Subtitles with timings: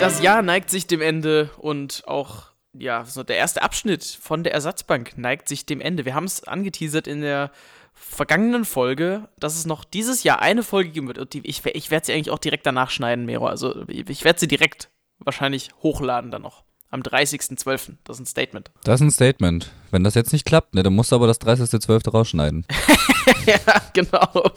[0.00, 4.54] Das Jahr neigt sich dem Ende und auch ja, so der erste Abschnitt von der
[4.54, 6.06] Ersatzbank neigt sich dem Ende.
[6.06, 7.50] Wir haben es angeteasert in der
[7.92, 11.18] vergangenen Folge, dass es noch dieses Jahr eine Folge geben wird.
[11.18, 13.46] Und die, ich, ich werde sie eigentlich auch direkt danach schneiden, Mero.
[13.46, 14.88] Also ich werde sie direkt
[15.18, 16.64] wahrscheinlich hochladen dann noch.
[16.88, 17.96] Am 30.12.
[18.02, 18.70] Das ist ein Statement.
[18.84, 19.70] Das ist ein Statement.
[19.90, 22.10] Wenn das jetzt nicht klappt, ne, dann musst du aber das 30.12.
[22.10, 22.66] rausschneiden.
[23.46, 24.50] ja, genau.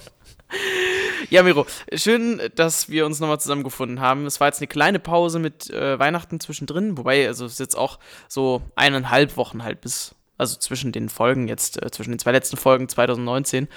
[1.29, 4.25] Ja, Miro, schön, dass wir uns nochmal zusammengefunden haben.
[4.25, 7.77] Es war jetzt eine kleine Pause mit äh, Weihnachten zwischendrin, wobei, also es ist jetzt
[7.77, 12.33] auch so eineinhalb Wochen halt bis, also zwischen den Folgen jetzt, äh, zwischen den zwei
[12.33, 13.67] letzten Folgen 2019.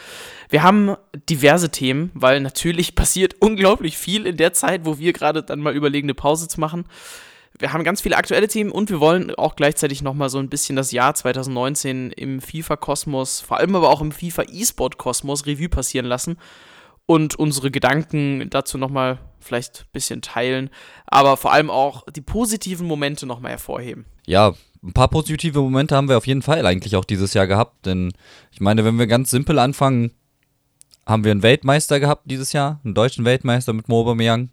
[0.51, 0.97] Wir haben
[1.31, 5.75] diverse Themen, weil natürlich passiert unglaublich viel in der Zeit, wo wir gerade dann mal
[5.75, 6.85] überlegen, eine Pause zu machen.
[7.59, 10.77] Wir haben ganz viele aktuelle Themen und wir wollen auch gleichzeitig nochmal so ein bisschen
[10.77, 16.37] das Jahr 2019 im FIFA-Kosmos, vor allem aber auch im FIFA-E-Sport-Kosmos Revue passieren lassen
[17.07, 20.71] und unsere Gedanken dazu nochmal vielleicht ein bisschen teilen,
[21.07, 24.05] aber vor allem auch die positiven Momente nochmal hervorheben.
[24.27, 27.87] Ja, ein paar positive Momente haben wir auf jeden Fall eigentlich auch dieses Jahr gehabt,
[27.87, 28.13] denn
[28.53, 30.13] ich meine, wenn wir ganz simpel anfangen,
[31.07, 34.51] haben wir einen Weltmeister gehabt dieses Jahr, einen deutschen Weltmeister mit Mo Aubameyang.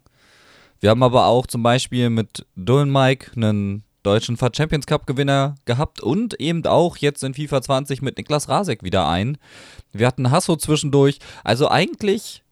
[0.84, 5.54] Wir haben aber auch zum Beispiel mit Dylan Mike einen deutschen FAT Champions Cup Gewinner
[5.64, 9.38] gehabt und eben auch jetzt in FIFA 20 mit Niklas Rasek wieder ein.
[9.92, 11.20] Wir hatten Hasso zwischendurch.
[11.42, 12.44] Also eigentlich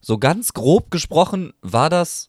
[0.00, 2.28] so ganz grob gesprochen war das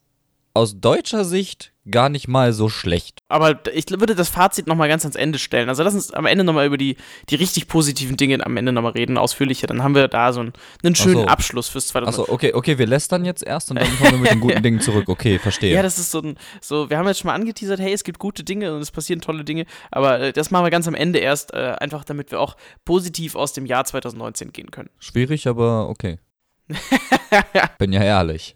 [0.54, 3.20] aus deutscher Sicht gar nicht mal so schlecht.
[3.28, 5.70] Aber ich würde das Fazit nochmal ganz ans Ende stellen.
[5.70, 6.98] Also lass uns am Ende nochmal über die,
[7.30, 9.68] die richtig positiven Dinge am Ende nochmal reden, ausführlicher.
[9.68, 11.26] Dann haben wir da so einen, einen schönen so.
[11.26, 12.20] Abschluss fürs 2000.
[12.20, 14.80] Achso, okay, okay, wir lästern jetzt erst und dann kommen wir mit den guten Dingen
[14.80, 15.08] zurück.
[15.08, 15.74] Okay, verstehe.
[15.74, 18.20] Ja, das ist so ein, so, wir haben jetzt schon mal angeteasert, hey, es gibt
[18.20, 21.20] gute Dinge und es passieren tolle Dinge, aber äh, das machen wir ganz am Ende
[21.20, 24.90] erst, äh, einfach damit wir auch positiv aus dem Jahr 2019 gehen können.
[25.00, 26.20] Schwierig, aber okay.
[27.78, 28.56] Bin ja ehrlich.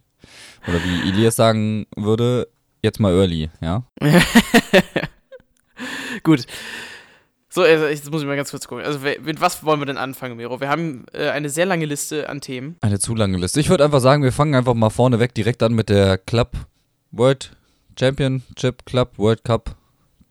[0.68, 2.48] Oder wie Elias sagen würde,
[2.82, 3.84] jetzt mal early, ja?
[6.24, 6.46] Gut.
[7.54, 8.86] So, also jetzt muss ich mal ganz kurz gucken.
[8.86, 10.62] Also, mit was wollen wir denn anfangen, Miro?
[10.62, 12.78] Wir haben äh, eine sehr lange Liste an Themen.
[12.80, 13.60] Eine zu lange Liste.
[13.60, 16.52] Ich würde einfach sagen, wir fangen einfach mal vorne weg direkt an mit der Club
[17.12, 17.52] World
[18.00, 19.76] Championship Club World Cup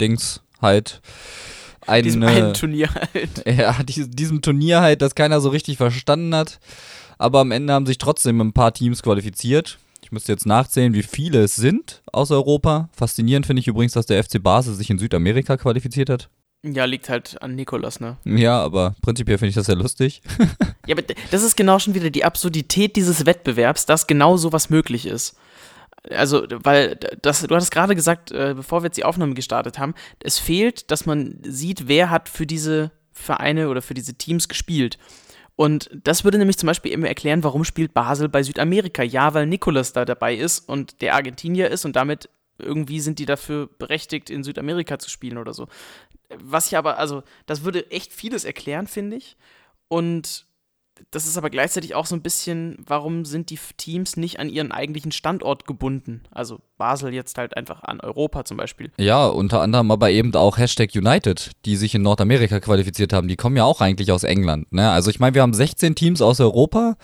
[0.01, 1.03] Dings halt.
[1.87, 3.45] Eine, diesem einen Turnier halt.
[3.47, 6.59] Ja, diesem Turnier halt, das keiner so richtig verstanden hat.
[7.19, 9.79] Aber am Ende haben sich trotzdem ein paar Teams qualifiziert.
[10.03, 12.89] Ich müsste jetzt nachzählen, wie viele es sind aus Europa.
[12.93, 16.31] Faszinierend finde ich übrigens, dass der FC Basel sich in Südamerika qualifiziert hat.
[16.63, 18.19] Ja, liegt halt an Nikolas, ne?
[18.25, 20.21] Ja, aber prinzipiell finde ich das sehr lustig.
[20.87, 25.07] ja, aber das ist genau schon wieder die Absurdität dieses Wettbewerbs, dass genau sowas möglich
[25.07, 25.37] ist.
[26.11, 29.95] Also, weil das, du hattest gerade gesagt, äh, bevor wir jetzt die Aufnahme gestartet haben,
[30.23, 34.99] es fehlt, dass man sieht, wer hat für diese Vereine oder für diese Teams gespielt.
[35.61, 39.03] Und das würde nämlich zum Beispiel eben erklären, warum spielt Basel bei Südamerika?
[39.03, 43.27] Ja, weil Nikolas da dabei ist und der Argentinier ist und damit irgendwie sind die
[43.27, 45.69] dafür berechtigt, in Südamerika zu spielen oder so.
[46.35, 49.37] Was ich aber, also, das würde echt vieles erklären, finde ich.
[49.89, 50.47] Und
[51.11, 54.73] das ist aber gleichzeitig auch so ein bisschen, warum sind die Teams nicht an ihren
[54.73, 56.23] eigentlichen Standort gebunden?
[56.31, 58.91] Also Basel jetzt halt einfach an Europa zum Beispiel.
[58.97, 63.29] Ja, unter anderem aber eben auch Hashtag United, die sich in Nordamerika qualifiziert haben.
[63.29, 64.73] Die kommen ja auch eigentlich aus England.
[64.73, 64.91] Ne?
[64.91, 66.97] Also ich meine, wir haben 16 Teams aus Europa,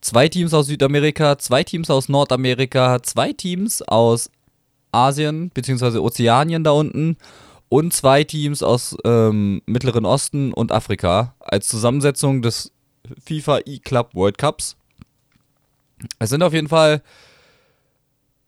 [0.00, 4.30] zwei Teams aus Südamerika, zwei Teams aus Nordamerika, zwei Teams aus
[4.92, 5.98] Asien bzw.
[5.98, 7.16] Ozeanien da unten
[7.68, 12.73] und zwei Teams aus ähm, Mittleren Osten und Afrika als Zusammensetzung des
[13.24, 14.76] FIFA E-Club World Cups.
[16.18, 17.02] Es sind auf jeden Fall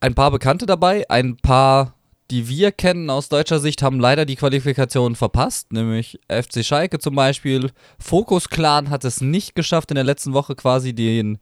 [0.01, 1.95] ein paar Bekannte dabei, ein paar,
[2.31, 7.15] die wir kennen aus deutscher Sicht, haben leider die Qualifikation verpasst, nämlich FC Schalke zum
[7.15, 7.71] Beispiel.
[7.99, 11.39] Focus Clan hat es nicht geschafft, in der letzten Woche quasi den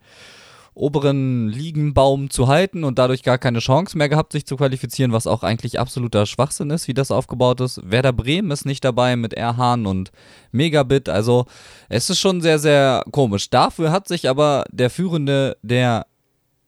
[0.75, 5.27] oberen Ligenbaum zu halten und dadurch gar keine Chance mehr gehabt, sich zu qualifizieren, was
[5.27, 7.81] auch eigentlich absoluter Schwachsinn ist, wie das aufgebaut ist.
[7.89, 10.11] Werder Bremen ist nicht dabei mit Erhan und
[10.51, 11.47] Megabit, also
[11.89, 13.51] es ist schon sehr, sehr komisch.
[13.51, 16.06] Dafür hat sich aber der Führende der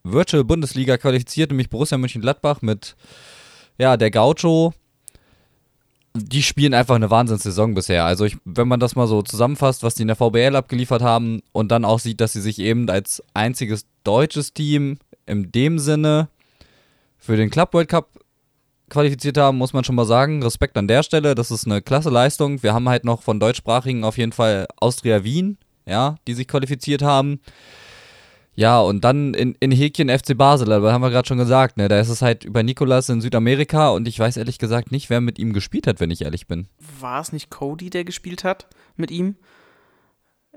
[0.04, 2.96] Virtual Bundesliga qualifiziert, nämlich Borussia Mönchengladbach mit
[3.78, 4.72] ja, der Gaucho
[6.16, 8.04] die spielen einfach eine Wahnsinnssaison bisher.
[8.04, 11.42] Also ich, wenn man das mal so zusammenfasst, was die in der VBL abgeliefert haben
[11.52, 16.28] und dann auch sieht, dass sie sich eben als einziges deutsches Team in dem Sinne
[17.18, 18.08] für den Club World Cup
[18.88, 20.42] qualifiziert haben, muss man schon mal sagen.
[20.42, 22.62] Respekt an der Stelle, das ist eine klasse Leistung.
[22.62, 27.02] Wir haben halt noch von deutschsprachigen auf jeden Fall Austria Wien, ja, die sich qualifiziert
[27.02, 27.40] haben.
[28.56, 31.88] Ja, und dann in, in Häkchen FC Basel, aber haben wir gerade schon gesagt, ne?
[31.88, 35.20] Da ist es halt über Nikolas in Südamerika und ich weiß ehrlich gesagt nicht, wer
[35.20, 36.66] mit ihm gespielt hat, wenn ich ehrlich bin.
[36.98, 38.66] War es nicht Cody, der gespielt hat
[38.96, 39.36] mit ihm?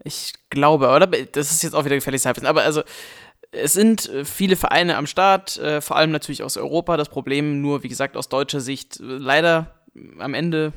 [0.06, 1.08] Ich glaube, oder?
[1.08, 2.48] Das ist jetzt auch wieder gefährliches Halbwissen.
[2.48, 2.84] Aber also,
[3.52, 6.96] es sind äh, viele Vereine am Start, äh, vor allem natürlich aus Europa.
[6.96, 9.76] Das Problem nur, wie gesagt, aus deutscher Sicht äh, leider
[10.20, 10.72] am Ende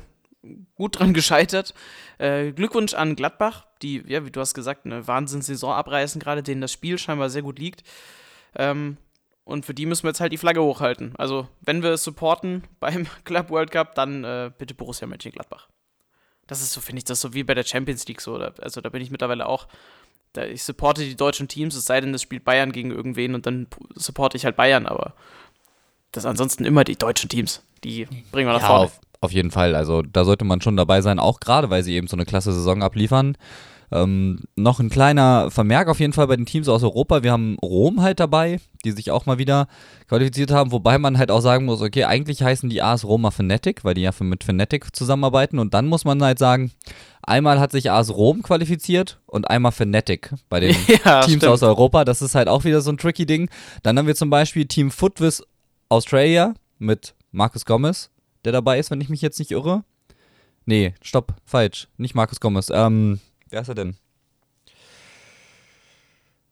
[0.75, 1.73] gut dran gescheitert.
[2.17, 6.61] Äh, Glückwunsch an Gladbach, die, ja, wie du hast gesagt, eine Wahnsinnssaison abreißen, gerade denen
[6.61, 7.83] das Spiel scheinbar sehr gut liegt.
[8.55, 8.97] Ähm,
[9.45, 11.13] und für die müssen wir jetzt halt die Flagge hochhalten.
[11.17, 15.67] Also, wenn wir es supporten beim Club World Cup, dann äh, bitte Borussia Mönchengladbach.
[16.47, 18.35] Das ist so, finde ich, das so wie bei der Champions League so.
[18.35, 19.67] Also, da bin ich mittlerweile auch.
[20.33, 23.45] Da, ich supporte die deutschen Teams, es sei denn, es spielt Bayern gegen irgendwen und
[23.45, 25.13] dann supporte ich halt Bayern, aber
[26.11, 27.61] das ansonsten immer die deutschen Teams.
[27.83, 28.85] Die bringen wir nach Ja, vorne.
[28.85, 29.75] auf, auf jeden Fall.
[29.75, 32.53] Also da sollte man schon dabei sein, auch gerade weil sie eben so eine klasse
[32.53, 33.35] Saison abliefern.
[33.91, 37.21] Ähm, noch ein kleiner Vermerk auf jeden Fall bei den Teams aus Europa.
[37.21, 39.67] Wir haben Rom halt dabei, die sich auch mal wieder
[40.07, 43.83] qualifiziert haben, wobei man halt auch sagen muss, okay, eigentlich heißen die AS Roma Fnatic,
[43.83, 46.71] weil die ja mit Fnatic zusammenarbeiten und dann muss man halt sagen,
[47.21, 50.75] einmal hat sich AS Rom qualifiziert und einmal Fnatic bei den
[51.05, 51.45] Ja, Teams stimmt.
[51.45, 52.03] aus Europa.
[52.03, 53.47] Das ist halt auch wieder so ein tricky Ding.
[53.83, 55.43] Dann haben wir zum Beispiel Team Footwiz
[55.89, 58.09] Australia mit Marcus Gomez,
[58.45, 59.83] der dabei ist, wenn ich mich jetzt nicht irre.
[60.65, 61.87] Nee, stopp, falsch.
[61.97, 62.69] Nicht Marcus Gomez.
[62.73, 63.19] Ähm,
[63.49, 63.97] wer ist er denn?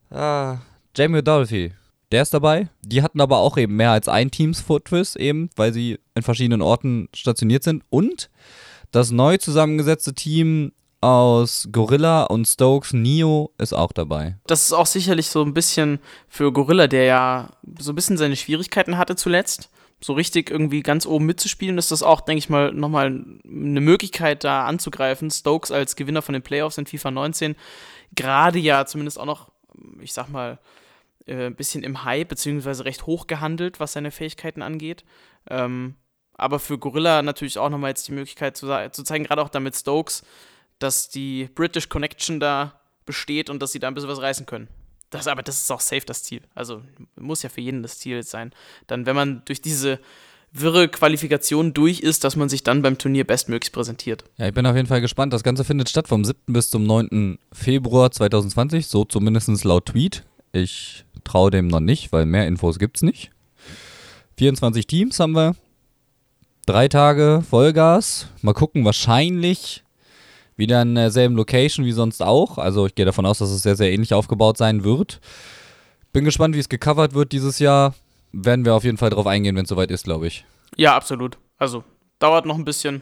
[0.09, 0.57] Ah,
[0.95, 1.71] Jamie O'Doherty.
[2.11, 2.67] Der ist dabei.
[2.81, 6.61] Die hatten aber auch eben mehr als ein Teams Footwiz eben, weil sie in verschiedenen
[6.61, 7.83] Orten stationiert sind.
[7.89, 8.29] Und
[8.91, 14.35] das neu zusammengesetzte Team aus Gorilla und Stokes Neo ist auch dabei.
[14.45, 17.49] Das ist auch sicherlich so ein bisschen für Gorilla, der ja
[17.79, 19.69] so ein bisschen seine Schwierigkeiten hatte zuletzt.
[20.03, 24.43] So richtig irgendwie ganz oben mitzuspielen, ist das auch, denke ich mal, nochmal eine Möglichkeit,
[24.43, 25.29] da anzugreifen.
[25.29, 27.55] Stokes als Gewinner von den Playoffs in FIFA 19,
[28.15, 29.51] gerade ja zumindest auch noch,
[29.99, 30.59] ich sag mal,
[31.27, 35.03] äh, ein bisschen im Hype, beziehungsweise recht hoch gehandelt, was seine Fähigkeiten angeht.
[35.49, 35.95] Ähm,
[36.33, 39.75] aber für Gorilla natürlich auch nochmal jetzt die Möglichkeit zu, zu zeigen, gerade auch damit
[39.75, 40.23] Stokes,
[40.79, 44.67] dass die British Connection da besteht und dass sie da ein bisschen was reißen können.
[45.11, 46.41] Das, aber das ist auch safe das Ziel.
[46.55, 46.81] Also
[47.15, 48.51] muss ja für jeden das Ziel sein.
[48.87, 49.99] Dann, wenn man durch diese
[50.53, 54.23] wirre Qualifikation durch ist, dass man sich dann beim Turnier bestmöglich präsentiert.
[54.37, 55.33] Ja, ich bin auf jeden Fall gespannt.
[55.33, 56.39] Das Ganze findet statt vom 7.
[56.47, 57.37] bis zum 9.
[57.53, 60.23] Februar 2020, so zumindest laut Tweet.
[60.53, 63.31] Ich traue dem noch nicht, weil mehr Infos gibt's nicht.
[64.37, 65.55] 24 Teams haben wir.
[66.65, 68.27] Drei Tage Vollgas.
[68.41, 69.83] Mal gucken, wahrscheinlich
[70.61, 72.57] wieder in derselben Location wie sonst auch.
[72.57, 75.19] Also ich gehe davon aus, dass es sehr, sehr ähnlich aufgebaut sein wird.
[76.13, 77.95] Bin gespannt, wie es gecovert wird dieses Jahr.
[78.31, 80.45] Werden wir auf jeden Fall drauf eingehen, wenn es soweit ist, glaube ich.
[80.77, 81.37] Ja, absolut.
[81.57, 81.83] Also
[82.19, 83.01] dauert noch ein bisschen.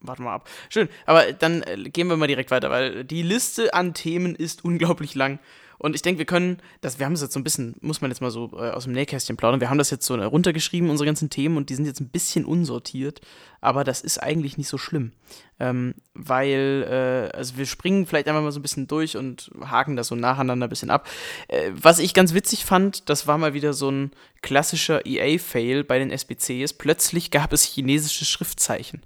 [0.00, 0.48] Warten wir ab.
[0.68, 4.64] Schön, aber dann äh, gehen wir mal direkt weiter, weil die Liste an Themen ist
[4.64, 5.38] unglaublich lang.
[5.78, 8.10] Und ich denke, wir können, das, wir haben es jetzt so ein bisschen, muss man
[8.10, 11.06] jetzt mal so äh, aus dem Nähkästchen plaudern, wir haben das jetzt so runtergeschrieben, unsere
[11.06, 13.20] ganzen Themen, und die sind jetzt ein bisschen unsortiert,
[13.60, 15.12] aber das ist eigentlich nicht so schlimm.
[15.58, 16.86] Ähm, weil,
[17.32, 20.14] äh, also wir springen vielleicht einfach mal so ein bisschen durch und haken das so
[20.14, 21.08] nacheinander ein bisschen ab.
[21.48, 24.10] Äh, was ich ganz witzig fand, das war mal wieder so ein
[24.42, 26.74] klassischer EA-Fail bei den SBCs.
[26.74, 29.02] Plötzlich gab es chinesische Schriftzeichen.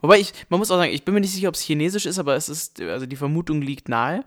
[0.00, 2.18] Wobei ich, man muss auch sagen, ich bin mir nicht sicher, ob es chinesisch ist,
[2.18, 4.24] aber es ist, also die Vermutung liegt nahe.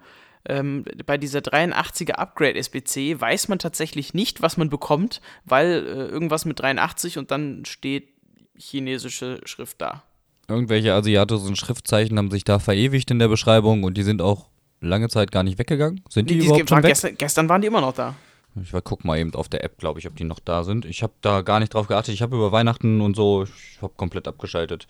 [0.48, 6.06] Ähm, bei dieser 83er Upgrade SBC weiß man tatsächlich nicht, was man bekommt, weil äh,
[6.08, 8.10] irgendwas mit 83 und dann steht
[8.58, 10.04] chinesische Schrift da.
[10.48, 14.48] Irgendwelche asiatischen Schriftzeichen haben sich da verewigt in der Beschreibung und die sind auch
[14.82, 16.02] lange Zeit gar nicht weggegangen.
[16.10, 16.90] Sind die, Die, überhaupt schon weg?
[16.92, 18.16] gestern, gestern waren die immer noch da.
[18.62, 20.86] Ich war- guck mal eben auf der App, glaube ich, ob die noch da sind.
[20.86, 22.14] Ich habe da gar nicht drauf geachtet.
[22.16, 24.88] Ich habe über Weihnachten und so, ich habe komplett abgeschaltet.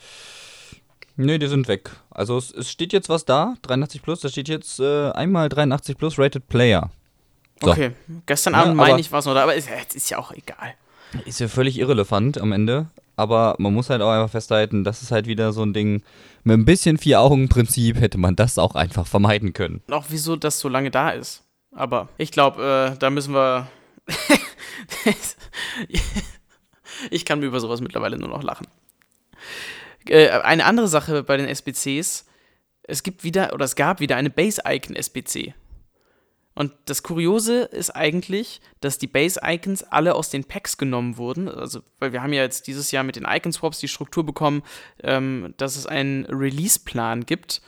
[1.22, 1.90] Nee, die sind weg.
[2.10, 5.98] Also es, es steht jetzt was da, 83 plus, da steht jetzt äh, einmal 83
[5.98, 6.92] plus Rated Player.
[7.62, 7.72] So.
[7.72, 7.92] Okay,
[8.26, 10.18] gestern Ja, Abend aber- meine ich war es noch da, aber ist, ja- ist ja
[10.18, 10.76] auch egal.
[11.26, 12.88] Ist ja völlig irrelevant am Ende.
[13.18, 16.04] Aber man muss halt auch einfach festhalten, das ist halt wieder so ein Ding.
[16.46, 19.82] Mit ein bisschen Vier-Augen-Prinzip hätte man das auch einfach vermeiden können.
[19.92, 21.44] Auch wieso das so lange da ist.
[21.76, 23.68] Aber ich glaube, äh, da müssen wir.
[27.12, 28.68] ich kann mir über sowas mittlerweile nur noch lachen.
[30.08, 32.26] Äh, eine andere Sache bei den SBCs:
[32.84, 35.54] Es gibt wieder, oder es gab wieder eine Base-Icon-SBC.
[36.56, 41.48] Und das Kuriose ist eigentlich, dass die Base-Icons alle aus den Packs genommen wurden.
[41.48, 44.64] Also, weil wir haben ja jetzt dieses Jahr mit den Icon-Swaps die Struktur bekommen,
[45.02, 47.62] ähm, dass es einen Release-Plan gibt,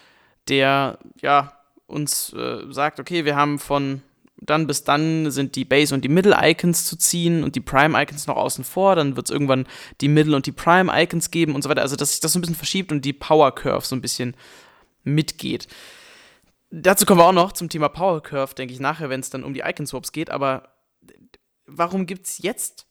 [0.50, 1.54] der ja
[1.88, 4.02] uns äh, sagt, okay, wir haben von
[4.42, 8.00] dann bis dann sind die Base und die Middle Icons zu ziehen und die Prime
[8.02, 9.68] Icons noch außen vor, dann wird es irgendwann
[10.02, 11.84] die Middle und die Prime Icons geben und so weiter.
[11.84, 14.36] Also, dass sich das so ein bisschen verschiebt und die Power Curve so ein bisschen
[15.04, 15.68] mitgeht.
[16.72, 19.44] Dazu kommen wir auch noch zum Thema Power Curve, denke ich nachher, wenn es dann
[19.44, 20.74] um die Icon Swaps geht, aber
[21.66, 22.88] warum gibt es jetzt,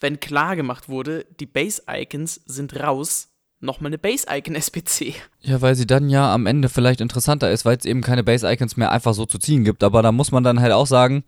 [0.00, 3.33] wenn klar gemacht wurde, die Base Icons sind raus,
[3.64, 5.14] nochmal eine Base Icon SPC?
[5.40, 8.76] Ja, weil sie dann ja am Ende vielleicht interessanter ist, weil es eben keine Base-Icons
[8.76, 9.82] mehr einfach so zu ziehen gibt.
[9.82, 11.24] Aber da muss man dann halt auch sagen,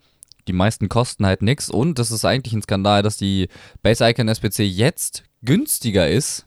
[0.47, 1.69] die meisten kosten halt nichts.
[1.69, 3.49] Und das ist eigentlich ein Skandal, dass die
[3.83, 6.46] Base Icon SPC jetzt günstiger ist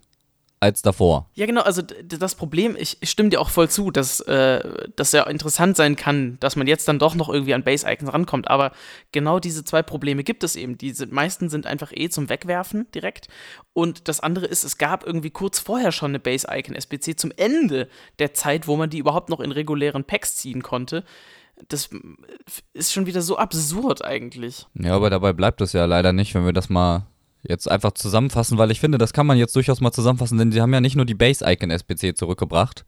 [0.61, 1.31] als davor.
[1.33, 4.63] Ja, genau, also das Problem, ich, ich stimme dir auch voll zu, dass äh,
[4.95, 8.49] das ja interessant sein kann, dass man jetzt dann doch noch irgendwie an Base-Icons rankommt,
[8.49, 8.73] aber
[9.11, 10.77] genau diese zwei Probleme gibt es eben.
[10.77, 13.29] Die meisten sind einfach eh zum Wegwerfen direkt
[13.73, 17.89] und das andere ist, es gab irgendwie kurz vorher schon eine Base-Icon-SBC zum Ende
[18.19, 21.05] der Zeit, wo man die überhaupt noch in regulären Packs ziehen konnte.
[21.69, 21.89] Das
[22.75, 24.67] ist schon wieder so absurd eigentlich.
[24.75, 27.07] Ja, aber dabei bleibt es ja leider nicht, wenn wir das mal
[27.43, 30.61] jetzt einfach zusammenfassen, weil ich finde, das kann man jetzt durchaus mal zusammenfassen, denn sie
[30.61, 32.85] haben ja nicht nur die Base-Icon-SPC zurückgebracht.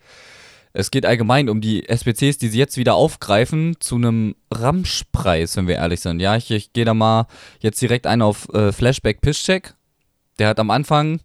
[0.74, 5.68] Es geht allgemein um die SPCs, die sie jetzt wieder aufgreifen, zu einem Ramschpreis, wenn
[5.68, 6.20] wir ehrlich sind.
[6.20, 7.26] Ja, ich, ich gehe da mal
[7.60, 9.74] jetzt direkt ein auf äh, Flashback Pisscheck.
[10.38, 11.20] Der hat am Anfang,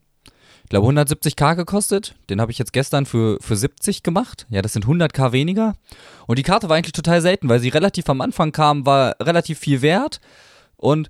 [0.64, 2.16] ich glaube, 170k gekostet.
[2.30, 4.46] Den habe ich jetzt gestern für, für 70 gemacht.
[4.50, 5.76] Ja, das sind 100k weniger.
[6.28, 9.60] Und die Karte war eigentlich total selten, weil sie relativ am Anfang kam, war relativ
[9.60, 10.20] viel wert.
[10.76, 11.10] Und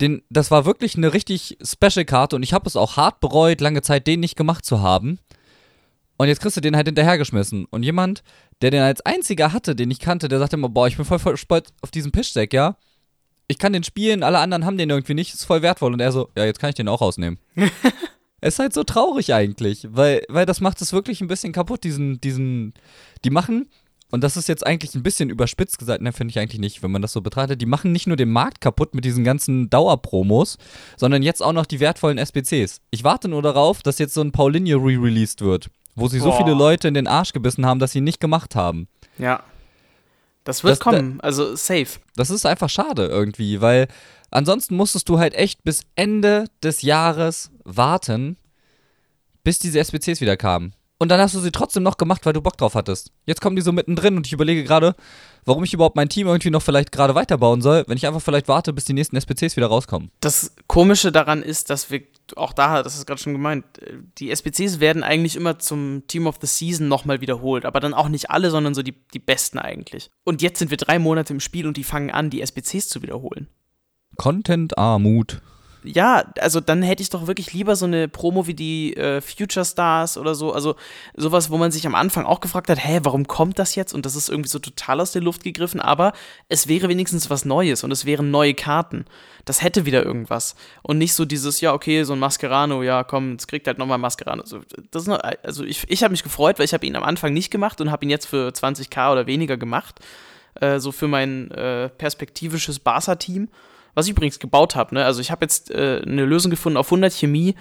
[0.00, 3.82] den, das war wirklich eine richtig Special-Karte und ich habe es auch hart bereut, lange
[3.82, 5.18] Zeit den nicht gemacht zu haben.
[6.16, 7.64] Und jetzt kriegst du den halt hinterhergeschmissen.
[7.70, 8.22] Und jemand,
[8.60, 11.18] der den als einziger hatte, den ich kannte, der sagte immer, boah, ich bin voll,
[11.18, 12.76] voll stolz auf diesen Pitch-Deck, ja.
[13.48, 15.94] Ich kann den spielen, alle anderen haben den irgendwie nicht, ist voll wertvoll.
[15.94, 17.38] Und er so, ja, jetzt kann ich den auch rausnehmen.
[18.40, 21.84] es ist halt so traurig eigentlich, weil, weil das macht es wirklich ein bisschen kaputt,
[21.84, 22.74] diesen, diesen,
[23.24, 23.70] die machen
[24.10, 26.90] und das ist jetzt eigentlich ein bisschen überspitzt gesagt, ne, finde ich eigentlich nicht, wenn
[26.90, 27.62] man das so betrachtet.
[27.62, 30.58] Die machen nicht nur den Markt kaputt mit diesen ganzen Dauerpromos,
[30.96, 32.80] sondern jetzt auch noch die wertvollen SPCs.
[32.90, 36.32] Ich warte nur darauf, dass jetzt so ein Paulinho re-released wird, wo sie Boah.
[36.32, 38.88] so viele Leute in den Arsch gebissen haben, dass sie nicht gemacht haben.
[39.18, 39.42] Ja.
[40.44, 42.00] Das wird das, kommen, da, also safe.
[42.16, 43.88] Das ist einfach schade irgendwie, weil
[44.30, 48.36] ansonsten musstest du halt echt bis Ende des Jahres warten,
[49.44, 50.74] bis diese SPCs wieder kamen.
[51.00, 53.10] Und dann hast du sie trotzdem noch gemacht, weil du Bock drauf hattest.
[53.24, 54.94] Jetzt kommen die so mittendrin und ich überlege gerade,
[55.46, 58.48] warum ich überhaupt mein Team irgendwie noch vielleicht gerade weiterbauen soll, wenn ich einfach vielleicht
[58.48, 60.10] warte, bis die nächsten SPCs wieder rauskommen.
[60.20, 62.02] Das Komische daran ist, dass wir
[62.36, 63.64] auch da, das ist gerade schon gemeint,
[64.18, 68.10] die SPCs werden eigentlich immer zum Team of the Season nochmal wiederholt, aber dann auch
[68.10, 70.10] nicht alle, sondern so die, die besten eigentlich.
[70.24, 73.00] Und jetzt sind wir drei Monate im Spiel und die fangen an, die SPCs zu
[73.00, 73.48] wiederholen.
[74.18, 75.40] Content-Armut
[75.84, 79.64] ja, also dann hätte ich doch wirklich lieber so eine Promo wie die äh, Future
[79.64, 80.52] Stars oder so.
[80.52, 80.76] Also
[81.16, 83.94] sowas, wo man sich am Anfang auch gefragt hat, hä, warum kommt das jetzt?
[83.94, 86.12] Und das ist irgendwie so total aus der Luft gegriffen, aber
[86.48, 89.04] es wäre wenigstens was Neues und es wären neue Karten.
[89.44, 90.54] Das hätte wieder irgendwas.
[90.82, 93.98] Und nicht so dieses, ja, okay, so ein Mascherano, ja, komm, jetzt kriegt halt nochmal
[93.98, 94.42] Mascherano.
[94.42, 94.60] Also,
[94.90, 97.50] das noch, also ich, ich habe mich gefreut, weil ich habe ihn am Anfang nicht
[97.50, 100.00] gemacht und habe ihn jetzt für 20k oder weniger gemacht.
[100.60, 103.48] Äh, so für mein äh, perspektivisches Barca-Team.
[103.94, 105.04] Was ich übrigens gebaut habe, ne?
[105.04, 107.54] Also ich habe jetzt äh, eine Lösung gefunden, auf 100 Chemie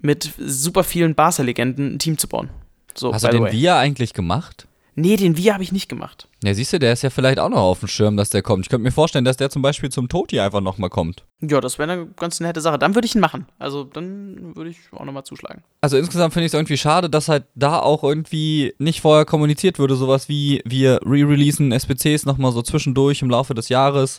[0.00, 2.50] mit super vielen Barca-Legenden ein Team zu bauen.
[2.94, 4.66] So, Hast du den Via eigentlich gemacht?
[5.00, 6.26] Nee, den Via habe ich nicht gemacht.
[6.42, 8.66] Ja, siehst du, der ist ja vielleicht auch noch auf dem Schirm, dass der kommt.
[8.66, 11.24] Ich könnte mir vorstellen, dass der zum Beispiel zum Toti einfach nochmal kommt.
[11.40, 12.80] Ja, das wäre eine ganz nette Sache.
[12.80, 13.46] Dann würde ich ihn machen.
[13.60, 15.62] Also dann würde ich auch nochmal zuschlagen.
[15.82, 19.78] Also insgesamt finde ich es irgendwie schade, dass halt da auch irgendwie nicht vorher kommuniziert
[19.78, 19.94] würde.
[19.94, 24.18] Sowas wie wir re-releasen SPCs nochmal so zwischendurch im Laufe des Jahres.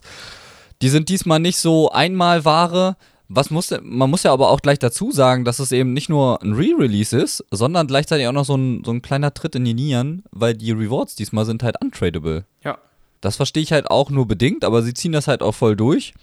[0.81, 2.95] Die sind diesmal nicht so Einmalware.
[3.27, 6.41] Was muss, man muss ja aber auch gleich dazu sagen, dass es eben nicht nur
[6.41, 9.75] ein Re-Release ist, sondern gleichzeitig auch noch so ein, so ein kleiner Tritt in die
[9.75, 12.45] Nieren, weil die Rewards diesmal sind halt untradable.
[12.63, 12.79] Ja.
[13.21, 16.13] Das verstehe ich halt auch nur bedingt, aber sie ziehen das halt auch voll durch,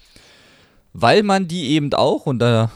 [0.91, 2.71] weil man die eben auch, und da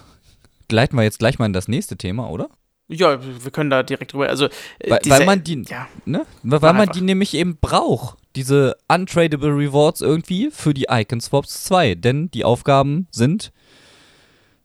[0.69, 2.49] gleiten wir jetzt gleich mal in das nächste Thema, oder?
[2.87, 4.29] Ja, wir können da direkt drüber.
[4.29, 4.45] Also,
[4.79, 6.25] äh, weil, weil, man die, ja, ne?
[6.43, 11.95] weil man die nämlich eben braucht diese untradable Rewards irgendwie für die Icon Swaps 2,
[11.95, 13.51] denn die Aufgaben sind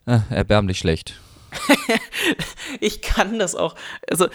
[0.07, 1.21] äh, erbärmlich schlecht.
[2.81, 3.75] ich kann das auch.
[4.09, 4.29] Also,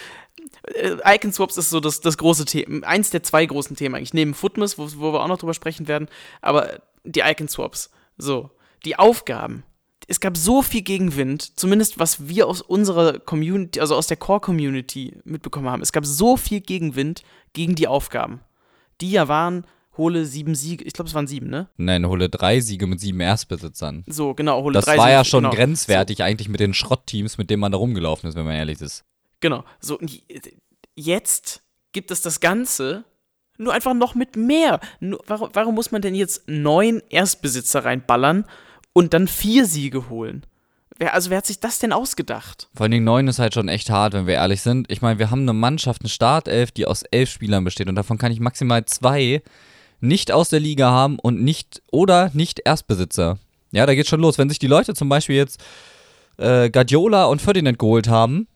[0.74, 4.14] äh, Icon Swaps ist so das, das große Thema, eins der zwei großen Themen eigentlich.
[4.14, 6.08] Neben Footmas, wo, wo wir auch noch drüber sprechen werden,
[6.40, 7.90] aber die Icon Swaps.
[8.18, 8.50] So,
[8.84, 9.64] die Aufgaben.
[10.08, 15.16] Es gab so viel Gegenwind, zumindest was wir aus unserer Community, also aus der Core-Community
[15.24, 15.80] mitbekommen haben.
[15.80, 17.22] Es gab so viel Gegenwind
[17.52, 18.40] gegen die Aufgaben
[19.02, 19.66] die ja waren,
[19.96, 21.68] hole sieben Siege, ich glaube, es waren sieben, ne?
[21.76, 24.04] Nein, hole drei Siege mit sieben Erstbesitzern.
[24.06, 24.96] So, genau, hole das drei Siege.
[24.96, 25.54] Das war ja schon genau.
[25.54, 26.24] grenzwertig so.
[26.24, 29.04] eigentlich mit den Schrottteams, mit denen man da rumgelaufen ist, wenn man ehrlich ist.
[29.40, 29.98] Genau, so,
[30.94, 33.04] jetzt gibt es das Ganze
[33.58, 34.80] nur einfach noch mit mehr.
[35.00, 38.46] Nur, warum, warum muss man denn jetzt neun Erstbesitzer reinballern
[38.92, 40.46] und dann vier Siege holen?
[40.98, 42.68] Wer, also wer hat sich das denn ausgedacht?
[42.74, 44.90] Vor allen Dingen neun ist halt schon echt hart, wenn wir ehrlich sind.
[44.90, 48.18] Ich meine, wir haben eine Mannschaft, eine Startelf, die aus elf Spielern besteht und davon
[48.18, 49.42] kann ich maximal zwei
[50.00, 53.38] nicht aus der Liga haben und nicht oder nicht Erstbesitzer.
[53.70, 54.36] Ja, da geht schon los.
[54.36, 55.62] Wenn sich die Leute zum Beispiel jetzt
[56.36, 58.48] äh, Guardiola und Ferdinand geholt haben,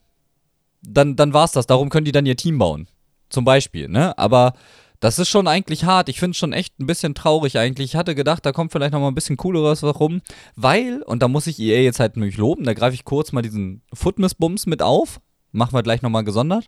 [0.83, 1.67] dann, dann es das.
[1.67, 2.89] Darum können die dann ihr Team bauen.
[3.29, 4.17] Zum Beispiel, ne?
[4.19, 4.55] Aber
[5.01, 6.09] Das ist schon eigentlich hart.
[6.09, 7.91] Ich finde es schon echt ein bisschen traurig eigentlich.
[7.91, 10.23] Ich hatte gedacht, da kommt vielleicht noch mal ein bisschen cooleres rum,
[10.55, 13.43] weil, und da muss ich EA jetzt halt nämlich loben, da greife ich kurz mal
[13.43, 15.21] diesen Footmiss-Bums mit auf.
[15.53, 16.67] Machen wir gleich nochmal gesondert.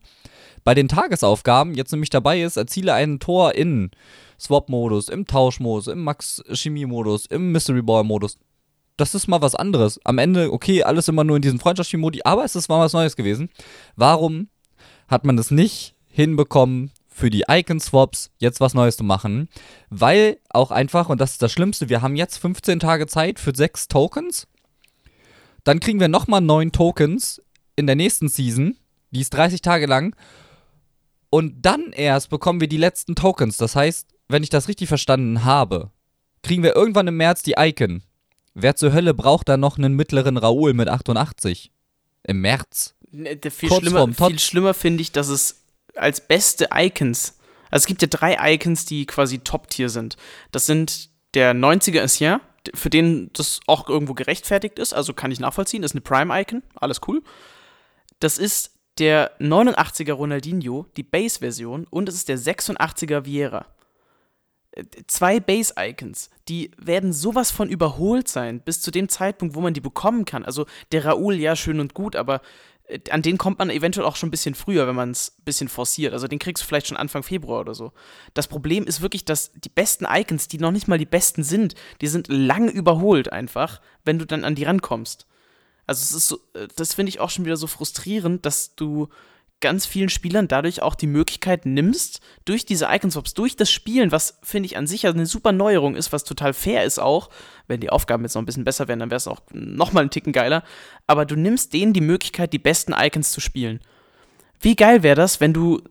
[0.65, 3.91] Bei den Tagesaufgaben jetzt nämlich dabei ist, erziele ein Tor in
[4.41, 8.39] Swap-Modus, im Tauschmodus, im Max-Chemie-Modus, im Mystery Ball-Modus.
[8.97, 10.01] Das ist mal was anderes.
[10.05, 13.17] Am Ende, okay, alles immer nur in diesen Freundschaftsspiel-Modi, aber es ist mal was Neues
[13.17, 13.51] gewesen.
[13.95, 14.49] Warum
[15.07, 19.49] hat man das nicht hinbekommen, für die Icon-Swaps jetzt was Neues zu machen?
[19.91, 23.53] Weil auch einfach, und das ist das Schlimmste, wir haben jetzt 15 Tage Zeit für
[23.55, 24.47] 6 Tokens.
[25.65, 27.43] Dann kriegen wir nochmal 9 Tokens
[27.77, 28.77] in der nächsten Season.
[29.11, 30.15] Die ist 30 Tage lang.
[31.31, 33.57] Und dann erst bekommen wir die letzten Tokens.
[33.57, 35.91] Das heißt, wenn ich das richtig verstanden habe,
[36.43, 38.03] kriegen wir irgendwann im März die Icon.
[38.55, 41.71] Wer zur Hölle braucht da noch einen mittleren Raoul mit 88?
[42.25, 42.95] Im März.
[43.11, 45.63] Ne, viel schlimmer, viel schlimmer finde ich, dass es
[45.99, 47.39] als beste Icons,
[47.71, 50.17] also es gibt ja drei Icons, die quasi Top-Tier sind.
[50.53, 52.41] Das sind der 90er Ancien,
[52.75, 57.01] für den das auch irgendwo gerechtfertigt ist, also kann ich nachvollziehen, ist eine Prime-Icon, alles
[57.07, 57.23] cool.
[58.21, 63.67] Das ist der 89er Ronaldinho, die Base-Version, und es ist der 86er Vieira.
[65.07, 69.81] Zwei Base-Icons, die werden sowas von überholt sein, bis zu dem Zeitpunkt, wo man die
[69.81, 70.45] bekommen kann.
[70.45, 72.41] Also der Raoul, ja, schön und gut, aber
[73.11, 75.69] an den kommt man eventuell auch schon ein bisschen früher, wenn man es ein bisschen
[75.69, 76.13] forciert.
[76.13, 77.93] Also den kriegst du vielleicht schon Anfang Februar oder so.
[78.35, 81.75] Das Problem ist wirklich, dass die besten Icons, die noch nicht mal die besten sind,
[82.01, 85.27] die sind lang überholt einfach, wenn du dann an die rankommst.
[85.87, 89.09] Also es ist so, äh, das finde ich auch schon wieder so frustrierend, dass du
[89.61, 94.39] ganz vielen Spielern dadurch auch die Möglichkeit nimmst, durch diese Icon-Swaps, durch das Spielen, was
[94.43, 97.31] finde ich an sich eine super Neuerung ist, was total fair ist auch,
[97.67, 100.11] wenn die Aufgaben jetzt noch ein bisschen besser wären, dann wäre es auch nochmal einen
[100.11, 100.63] Ticken geiler,
[101.07, 103.81] aber du nimmst denen die Möglichkeit, die besten Icons zu spielen.
[104.61, 105.83] Wie geil wäre das, wenn du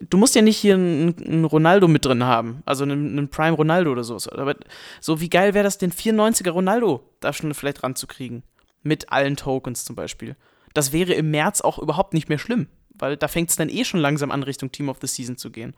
[0.00, 3.56] du musst ja nicht hier einen, einen Ronaldo mit drin haben, also einen, einen, Prime
[3.56, 4.18] Ronaldo oder so.
[4.32, 4.56] Aber
[5.00, 8.42] so wie geil wäre das, den 94er Ronaldo da schon vielleicht ranzukriegen
[8.82, 10.36] mit allen Tokens zum Beispiel.
[10.74, 13.84] Das wäre im März auch überhaupt nicht mehr schlimm, weil da fängt es dann eh
[13.84, 15.74] schon langsam an, Richtung Team of the Season zu gehen.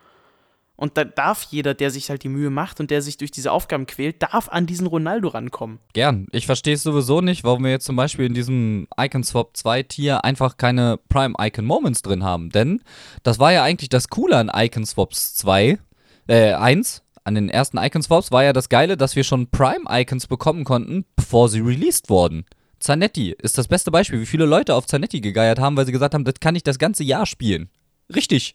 [0.76, 3.50] Und da darf jeder, der sich halt die Mühe macht und der sich durch diese
[3.50, 5.78] Aufgaben quält, darf an diesen Ronaldo rankommen.
[5.94, 6.26] Gern.
[6.32, 9.84] Ich verstehe es sowieso nicht, warum wir jetzt zum Beispiel in diesem Icon Swap 2
[9.84, 12.50] Tier einfach keine Prime Icon Moments drin haben.
[12.50, 12.82] Denn
[13.22, 15.78] das war ja eigentlich das Coole an Icon Swaps 2,
[16.28, 17.02] äh, 1.
[17.24, 20.64] An den ersten Icon Swaps war ja das Geile, dass wir schon Prime Icons bekommen
[20.64, 22.44] konnten, bevor sie released wurden.
[22.78, 26.14] Zanetti ist das beste Beispiel, wie viele Leute auf Zanetti gegeiert haben, weil sie gesagt
[26.14, 27.68] haben, das kann ich das ganze Jahr spielen.
[28.14, 28.54] Richtig.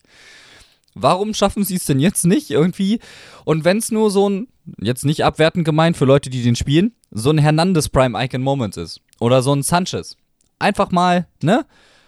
[0.93, 2.99] Warum schaffen sie es denn jetzt nicht irgendwie?
[3.45, 4.47] Und wenn es nur so ein,
[4.79, 8.77] jetzt nicht abwertend gemeint für Leute, die den spielen, so ein Hernandez Prime Icon Moments
[8.77, 9.01] ist.
[9.19, 10.17] Oder so ein Sanchez.
[10.59, 11.65] Einfach mal, ne?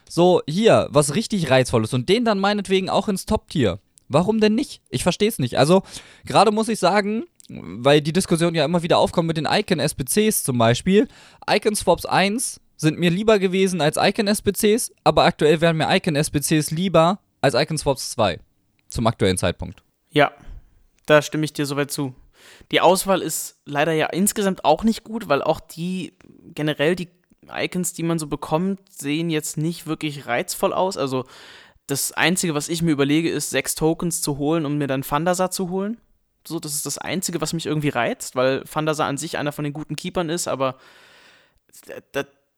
[0.10, 1.94] So, hier, was richtig reizvolles.
[1.94, 3.80] Und den dann meinetwegen auch ins Top-Tier.
[4.10, 4.82] Warum denn nicht?
[4.90, 5.58] Ich verstehe es nicht.
[5.58, 5.84] Also,
[6.26, 10.58] gerade muss ich sagen, weil die Diskussion ja immer wieder aufkommt mit den Icon-SBCs zum
[10.58, 11.08] Beispiel.
[11.50, 17.54] Icon-Swaps 1 sind mir lieber gewesen als Icon-SBCs, aber aktuell wären mir Icon-SBCs lieber als
[17.54, 18.40] Icon-Swaps 2.
[18.88, 19.84] Zum aktuellen Zeitpunkt.
[20.10, 20.32] Ja,
[21.06, 22.14] da stimme ich dir soweit zu.
[22.72, 26.14] Die Auswahl ist leider ja insgesamt auch nicht gut, weil auch die
[26.54, 27.10] generell die
[27.52, 30.98] Icons, die man so bekommt, sehen jetzt nicht wirklich reizvoll aus.
[30.98, 31.26] Also
[31.88, 35.54] das Einzige, was ich mir überlege, ist, sechs Tokens zu holen, um mir dann Thundersat
[35.54, 35.98] zu holen.
[36.46, 39.38] So, das ist das Einzige, was mich irgendwie reizt, weil Van der Sar an sich
[39.38, 40.78] einer von den guten Keepern ist, aber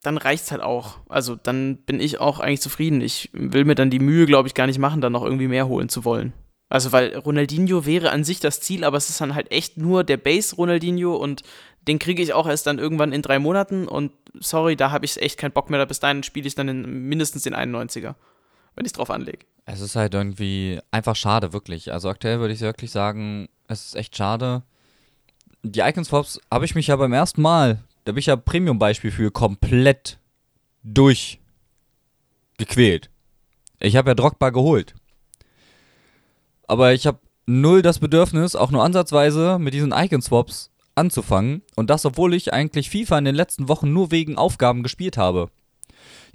[0.02, 0.98] dann reicht es halt auch.
[1.08, 3.00] Also dann bin ich auch eigentlich zufrieden.
[3.00, 5.68] Ich will mir dann die Mühe, glaube ich, gar nicht machen, dann noch irgendwie mehr
[5.68, 6.32] holen zu wollen.
[6.68, 10.02] Also, weil Ronaldinho wäre an sich das Ziel, aber es ist dann halt echt nur
[10.02, 11.42] der Base Ronaldinho und
[11.86, 15.20] den kriege ich auch erst dann irgendwann in drei Monaten und sorry, da habe ich
[15.22, 15.86] echt keinen Bock mehr.
[15.86, 18.16] Bis dahin spiele ich dann in mindestens den 91er,
[18.76, 19.44] wenn ich es drauf anlege.
[19.64, 21.92] Es ist halt irgendwie einfach schade, wirklich.
[21.92, 24.62] Also aktuell würde ich wirklich sagen, es ist echt schade.
[25.62, 29.10] Die Icon Swaps habe ich mich ja beim ersten Mal, da bin ich ja Premium-Beispiel
[29.10, 30.20] für, komplett
[30.84, 33.10] durchgequält.
[33.80, 34.94] Ich habe ja Drogba geholt.
[36.68, 41.62] Aber ich habe null das Bedürfnis, auch nur ansatzweise mit diesen Icon Swaps anzufangen.
[41.74, 45.50] Und das, obwohl ich eigentlich FIFA in den letzten Wochen nur wegen Aufgaben gespielt habe.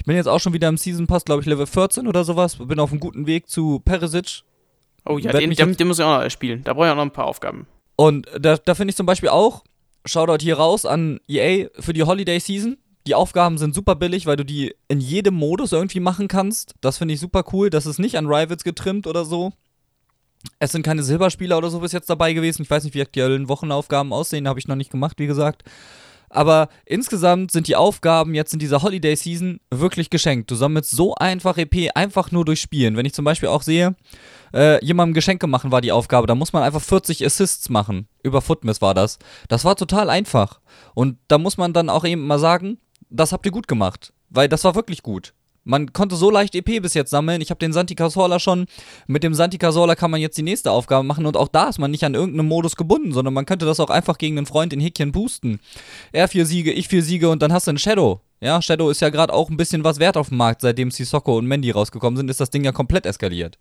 [0.02, 2.56] Ich bin jetzt auch schon wieder im Season Pass, glaube ich, Level 14 oder sowas.
[2.56, 4.42] Bin auf einem guten Weg zu Perisic.
[5.06, 6.64] Oh ja, den, den, den, muss ich auch noch spielen.
[6.64, 7.68] Da brauche ich auch noch ein paar Aufgaben.
[7.98, 9.64] Und da, da finde ich zum Beispiel auch,
[10.04, 12.80] Shoutout hier raus an EA für die Holiday Season.
[13.06, 16.74] Die Aufgaben sind super billig, weil du die in jedem Modus irgendwie machen kannst.
[16.82, 17.70] Das finde ich super cool.
[17.70, 19.54] Das ist nicht an Rivals getrimmt oder so.
[20.58, 22.64] Es sind keine Silberspieler oder so bis jetzt dabei gewesen.
[22.64, 24.48] Ich weiß nicht, wie die Wochenaufgaben aussehen.
[24.48, 25.64] Habe ich noch nicht gemacht, wie gesagt.
[26.32, 30.50] Aber insgesamt sind die Aufgaben jetzt in dieser Holiday Season wirklich geschenkt.
[30.50, 32.96] Du sammelst so einfach EP einfach nur durch Spielen.
[32.96, 33.96] Wenn ich zum Beispiel auch sehe,
[34.54, 38.08] äh, jemandem Geschenke machen war die Aufgabe, da muss man einfach 40 Assists machen.
[38.24, 39.20] Über Footmiss war das.
[39.50, 40.62] Das war total einfach.
[40.94, 42.78] Und da muss man dann auch eben mal sagen,
[43.10, 44.14] das habt ihr gut gemacht.
[44.30, 45.34] Weil das war wirklich gut.
[45.64, 47.40] Man konnte so leicht EP bis jetzt sammeln.
[47.40, 48.66] Ich habe den Santi Casola schon.
[49.06, 51.78] Mit dem Santi Casola kann man jetzt die nächste Aufgabe machen und auch da ist
[51.78, 54.74] man nicht an irgendeinem Modus gebunden, sondern man könnte das auch einfach gegen einen Freund
[54.74, 55.60] in Häkchen boosten.
[56.12, 58.22] Er vier Siege, ich vier Siege und dann hast du einen Shadow.
[58.40, 60.62] Ja, Shadow ist ja gerade auch ein bisschen was wert auf dem Markt.
[60.62, 63.60] Seitdem Sissoko und Mandy rausgekommen sind, ist das Ding ja komplett eskaliert.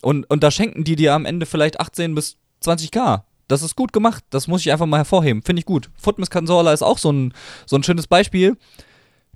[0.00, 3.24] Und, und da schenken die dir am Ende vielleicht 18 bis 20k.
[3.46, 4.24] Das ist gut gemacht.
[4.30, 5.42] Das muss ich einfach mal hervorheben.
[5.42, 5.90] Finde ich gut.
[5.98, 7.34] Footmiss Casola ist auch so ein,
[7.66, 8.56] so ein schönes Beispiel.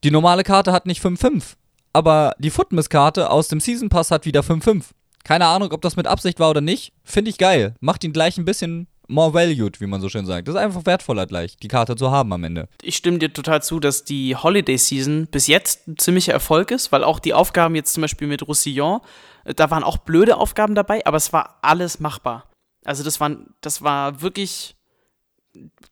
[0.02, 1.56] Die normale Karte hat nicht 5-5
[1.94, 4.84] aber die Footmiss-Karte aus dem Season Pass hat wieder 5-5.
[5.22, 6.92] Keine Ahnung, ob das mit Absicht war oder nicht.
[7.02, 7.74] Finde ich geil.
[7.80, 10.48] Macht ihn gleich ein bisschen more valued, wie man so schön sagt.
[10.48, 12.68] Das ist einfach wertvoller gleich, die Karte zu haben am Ende.
[12.82, 16.92] Ich stimme dir total zu, dass die Holiday Season bis jetzt ein ziemlicher Erfolg ist,
[16.92, 19.00] weil auch die Aufgaben jetzt zum Beispiel mit Roussillon,
[19.44, 22.50] äh, da waren auch blöde Aufgaben dabei, aber es war alles machbar.
[22.84, 24.76] Also das war, das war wirklich,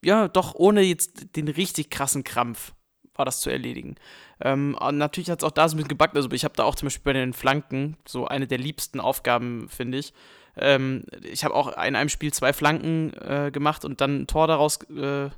[0.04, 2.72] ja, doch ohne jetzt den richtig krassen Krampf
[3.14, 3.96] war das zu erledigen.
[4.40, 6.16] Ähm, natürlich hat es auch da so ein bisschen gebackt.
[6.16, 9.68] Also ich habe da auch zum Beispiel bei den Flanken so eine der liebsten Aufgaben,
[9.68, 10.12] finde ich.
[10.57, 14.46] Ähm, ich habe auch in einem Spiel zwei Flanken äh, gemacht und dann ein Tor
[14.46, 15.31] daraus, äh,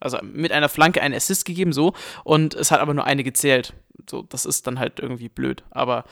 [0.00, 1.92] also mit einer Flanke einen Assist gegeben, so.
[2.24, 3.74] Und es hat aber nur eine gezählt.
[4.08, 5.64] So, das ist dann halt irgendwie blöd.
[5.70, 6.04] Aber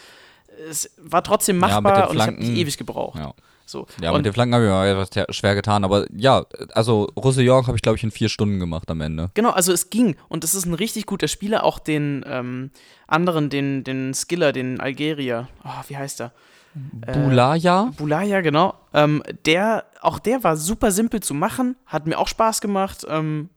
[0.68, 3.18] es war trotzdem machbar ja, und ich habe nicht ewig gebraucht.
[3.18, 3.34] Ja.
[3.66, 3.86] So.
[4.00, 7.66] Ja, und mit den Flanken habe ich mir etwas schwer getan, aber ja, also Roussillon
[7.66, 9.30] habe ich, glaube ich, in vier Stunden gemacht am Ende.
[9.34, 12.70] Genau, also es ging und es ist ein richtig guter Spieler, auch den ähm,
[13.06, 16.32] anderen, den, den Skiller, den Algerier, oh, wie heißt er?
[16.74, 17.88] Bulaya?
[17.90, 18.74] Äh, Bulaya, genau.
[18.92, 23.06] Ähm, der, auch der war super simpel zu machen, hat mir auch Spaß gemacht.
[23.08, 23.48] Ähm,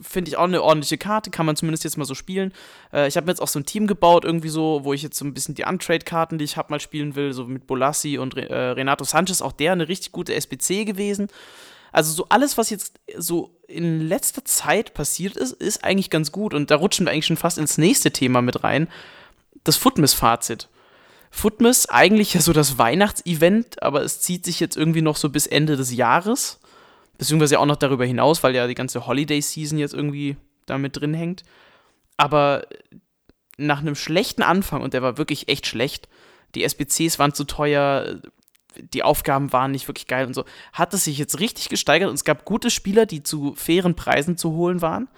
[0.00, 2.52] finde ich auch eine ordentliche Karte, kann man zumindest jetzt mal so spielen.
[2.92, 5.18] Äh, ich habe mir jetzt auch so ein Team gebaut, irgendwie so, wo ich jetzt
[5.18, 8.36] so ein bisschen die Untrade-Karten, die ich habe, mal spielen will, so mit Bolassi und
[8.36, 11.28] äh, Renato Sanchez, auch der eine richtig gute SBC gewesen.
[11.92, 16.54] Also so alles, was jetzt so in letzter Zeit passiert ist, ist eigentlich ganz gut
[16.54, 18.88] und da rutschen wir eigentlich schon fast ins nächste Thema mit rein.
[19.64, 20.68] Das Footmiss-Fazit.
[21.30, 25.46] Footmiss eigentlich ja so das Weihnachtsevent, aber es zieht sich jetzt irgendwie noch so bis
[25.46, 26.60] Ende des Jahres
[27.18, 31.42] beziehungsweise auch noch darüber hinaus, weil ja die ganze Holiday-Season jetzt irgendwie damit drin hängt.
[32.16, 32.66] Aber
[33.56, 36.08] nach einem schlechten Anfang, und der war wirklich echt schlecht,
[36.54, 38.20] die SBCs waren zu teuer,
[38.76, 42.14] die Aufgaben waren nicht wirklich geil und so, hat es sich jetzt richtig gesteigert und
[42.14, 45.08] es gab gute Spieler, die zu fairen Preisen zu holen waren.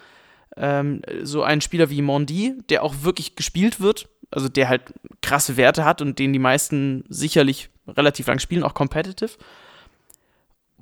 [0.56, 5.56] Ähm, so ein Spieler wie Mondi, der auch wirklich gespielt wird, also der halt krasse
[5.56, 9.36] Werte hat und den die meisten sicherlich relativ lang spielen, auch competitive.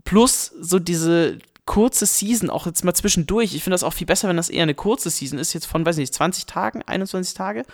[0.04, 3.54] Plus so diese kurze Season, auch jetzt mal zwischendurch.
[3.54, 5.86] Ich finde das auch viel besser, wenn das eher eine kurze Season ist, jetzt von,
[5.86, 7.64] weiß nicht, 20 Tagen, 21 Tage,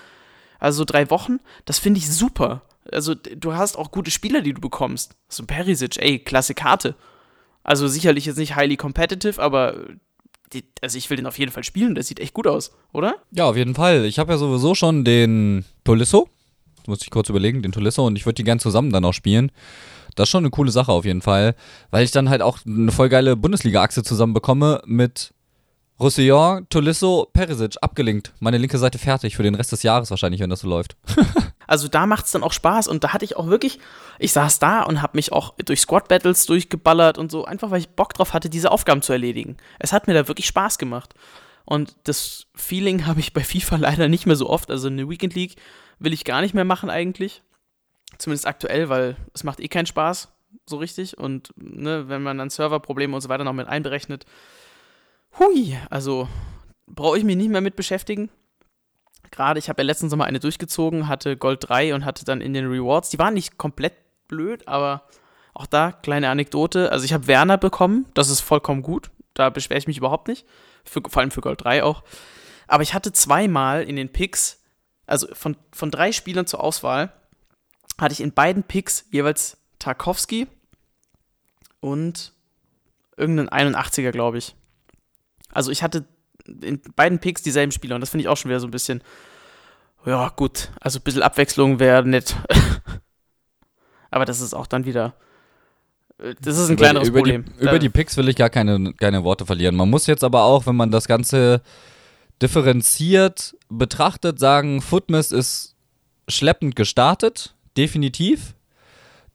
[0.59, 1.39] also so drei Wochen.
[1.65, 2.63] Das finde ich super.
[2.91, 5.17] Also du hast auch gute Spieler, die du bekommst.
[5.29, 6.95] So Perisic, ey, klasse Karte.
[7.63, 9.87] Also sicherlich jetzt nicht highly competitive, aber
[10.53, 13.17] die, also ich will den auf jeden Fall spielen, der sieht echt gut aus, oder?
[13.31, 14.05] Ja, auf jeden Fall.
[14.07, 16.29] Ich habe ja sowieso schon den Tolisso,
[16.87, 19.53] muss ich kurz überlegen, den Tolisso und ich würde die gern zusammen dann auch spielen.
[20.19, 21.55] Das ist schon eine coole Sache auf jeden Fall,
[21.91, 25.33] weil ich dann halt auch eine voll geile Bundesliga-Achse zusammenbekomme mit
[26.01, 28.33] Roussillon, Tolisso, Perisic, abgelinkt.
[28.41, 30.97] Meine linke Seite fertig für den Rest des Jahres wahrscheinlich, wenn das so läuft.
[31.67, 33.79] also da macht es dann auch Spaß und da hatte ich auch wirklich,
[34.19, 37.91] ich saß da und habe mich auch durch Squad-Battles durchgeballert und so, einfach weil ich
[37.91, 39.57] Bock drauf hatte, diese Aufgaben zu erledigen.
[39.79, 41.15] Es hat mir da wirklich Spaß gemacht.
[41.65, 44.71] Und das Feeling habe ich bei FIFA leider nicht mehr so oft.
[44.71, 45.57] Also eine Weekend League
[46.01, 47.43] will ich gar nicht mehr machen eigentlich.
[48.19, 50.29] Zumindest aktuell, weil es macht eh keinen Spaß,
[50.67, 51.19] so richtig.
[51.19, 54.27] Und ne, wenn man dann Serverprobleme und so weiter noch mit einberechnet,
[55.39, 56.29] hui, also
[56.87, 58.31] brauche ich mich nicht mehr mit beschäftigen.
[59.31, 62.55] Gerade, ich habe ja letzten Sommer eine durchgezogen, hatte Gold 3 und hatte dann in
[62.55, 63.95] den Rewards, die waren nicht komplett
[64.27, 65.05] blöd, aber
[65.55, 66.91] auch da, kleine Anekdote.
[66.93, 69.11] Also ich habe Werner bekommen, das ist vollkommen gut.
[69.35, 70.47] Da beschwere ich mich überhaupt nicht.
[70.85, 72.03] Für, vor allem für Gold 3 auch.
[72.67, 74.63] Aber ich hatte zweimal in den Picks,
[75.07, 77.13] also von, von drei Spielern zur Auswahl,
[77.99, 80.47] hatte ich in beiden Picks jeweils Tarkovsky
[81.81, 82.33] und
[83.17, 84.55] irgendeinen 81er, glaube ich.
[85.53, 86.05] Also ich hatte
[86.63, 89.03] in beiden Picks dieselben Spieler und das finde ich auch schon wieder so ein bisschen,
[90.07, 92.37] ja gut, also ein bisschen Abwechslung wäre nett.
[94.11, 95.15] Aber das ist auch dann wieder,
[96.41, 97.45] das ist ein kleineres über Problem.
[97.45, 99.77] Die, über die Picks will ich gar keine, keine Worte verlieren.
[99.77, 101.63] Man muss jetzt aber auch, wenn man das Ganze
[102.41, 105.77] differenziert betrachtet, sagen, Footmiss ist
[106.27, 108.55] schleppend gestartet definitiv.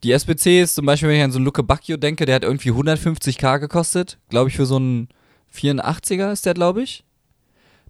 [0.04, 2.44] Die SBC ist zum Beispiel, wenn ich an so einen Luke Bacchio denke, der hat
[2.44, 4.18] irgendwie 150k gekostet.
[4.28, 5.08] Glaube ich, für so einen
[5.52, 7.04] 84er ist der, glaube ich.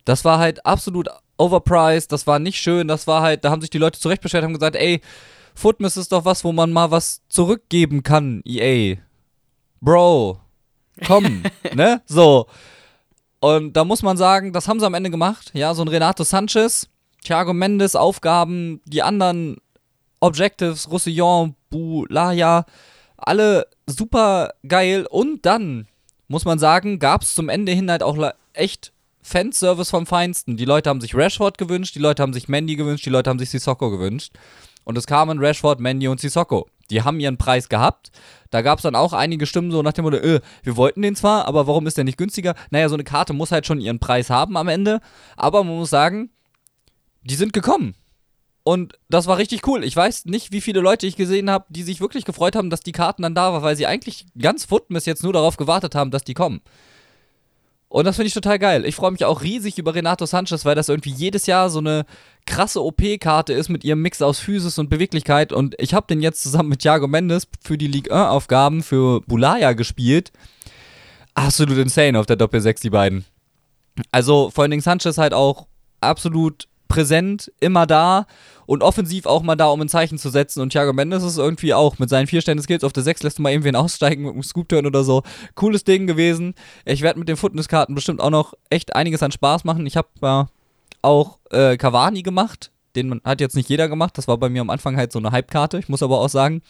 [0.04, 3.70] Das war halt absolut overpriced, das war nicht schön, das war halt, da haben sich
[3.70, 5.00] die Leute zurecht bestellt, haben gesagt, ey,
[5.54, 8.96] Footmiss ist doch was, wo man mal was zurückgeben kann, EA.
[9.80, 10.40] Bro,
[11.06, 11.42] komm,
[11.74, 12.02] ne?
[12.06, 12.46] So.
[13.40, 15.50] Und da muss man sagen, das haben sie am Ende gemacht.
[15.52, 16.88] Ja, so ein Renato Sanchez,
[17.24, 19.58] Thiago Mendes, Aufgaben, die anderen
[20.24, 22.64] Objectives, Roussillon, Boulaya,
[23.18, 25.06] alle super geil.
[25.10, 25.86] Und dann,
[26.28, 28.16] muss man sagen, gab es zum Ende hin halt auch
[28.54, 30.56] echt Fanservice vom Feinsten.
[30.56, 33.38] Die Leute haben sich Rashford gewünscht, die Leute haben sich Mandy gewünscht, die Leute haben
[33.38, 34.32] sich Sissoko gewünscht.
[34.84, 36.68] Und es kamen Rashford, Mandy und Sissoko.
[36.90, 38.10] Die haben ihren Preis gehabt.
[38.50, 41.16] Da gab es dann auch einige Stimmen so nach dem Motto, äh, wir wollten den
[41.16, 42.54] zwar, aber warum ist der nicht günstiger?
[42.70, 45.00] Naja, so eine Karte muss halt schon ihren Preis haben am Ende.
[45.36, 46.30] Aber man muss sagen,
[47.22, 47.94] die sind gekommen.
[48.64, 49.84] Und das war richtig cool.
[49.84, 52.80] Ich weiß nicht, wie viele Leute ich gesehen habe, die sich wirklich gefreut haben, dass
[52.80, 56.10] die Karten dann da waren, weil sie eigentlich ganz Footmiss jetzt nur darauf gewartet haben,
[56.10, 56.62] dass die kommen.
[57.94, 58.86] Und das finde ich total geil.
[58.86, 62.06] Ich freue mich auch riesig über Renato Sanchez, weil das irgendwie jedes Jahr so eine
[62.46, 65.52] krasse OP-Karte ist mit ihrem Mix aus Physis und Beweglichkeit.
[65.52, 69.74] Und ich habe den jetzt zusammen mit Thiago Mendes für die Ligue 1-Aufgaben für Bulaya
[69.74, 70.32] gespielt.
[71.34, 73.26] Absolut insane auf der Doppel-6, die beiden.
[74.10, 75.66] Also vor allen Dingen Sanchez halt auch
[76.00, 78.26] absolut präsent, immer da
[78.66, 80.60] und offensiv auch mal da, um ein Zeichen zu setzen.
[80.60, 83.42] Und Thiago Mendes ist irgendwie auch mit seinen vier Stände-Skills auf der 6 lässt du
[83.42, 85.22] mal irgendwen aussteigen mit einem Scoop-Turn oder so.
[85.54, 86.54] Cooles Ding gewesen.
[86.84, 89.86] Ich werde mit den Footness-Karten bestimmt auch noch echt einiges an Spaß machen.
[89.86, 90.44] Ich habe äh,
[91.02, 92.70] auch äh, Cavani gemacht.
[92.96, 94.16] Den hat jetzt nicht jeder gemacht.
[94.16, 95.78] Das war bei mir am Anfang halt so eine Hype-Karte.
[95.78, 96.62] Ich muss aber auch sagen,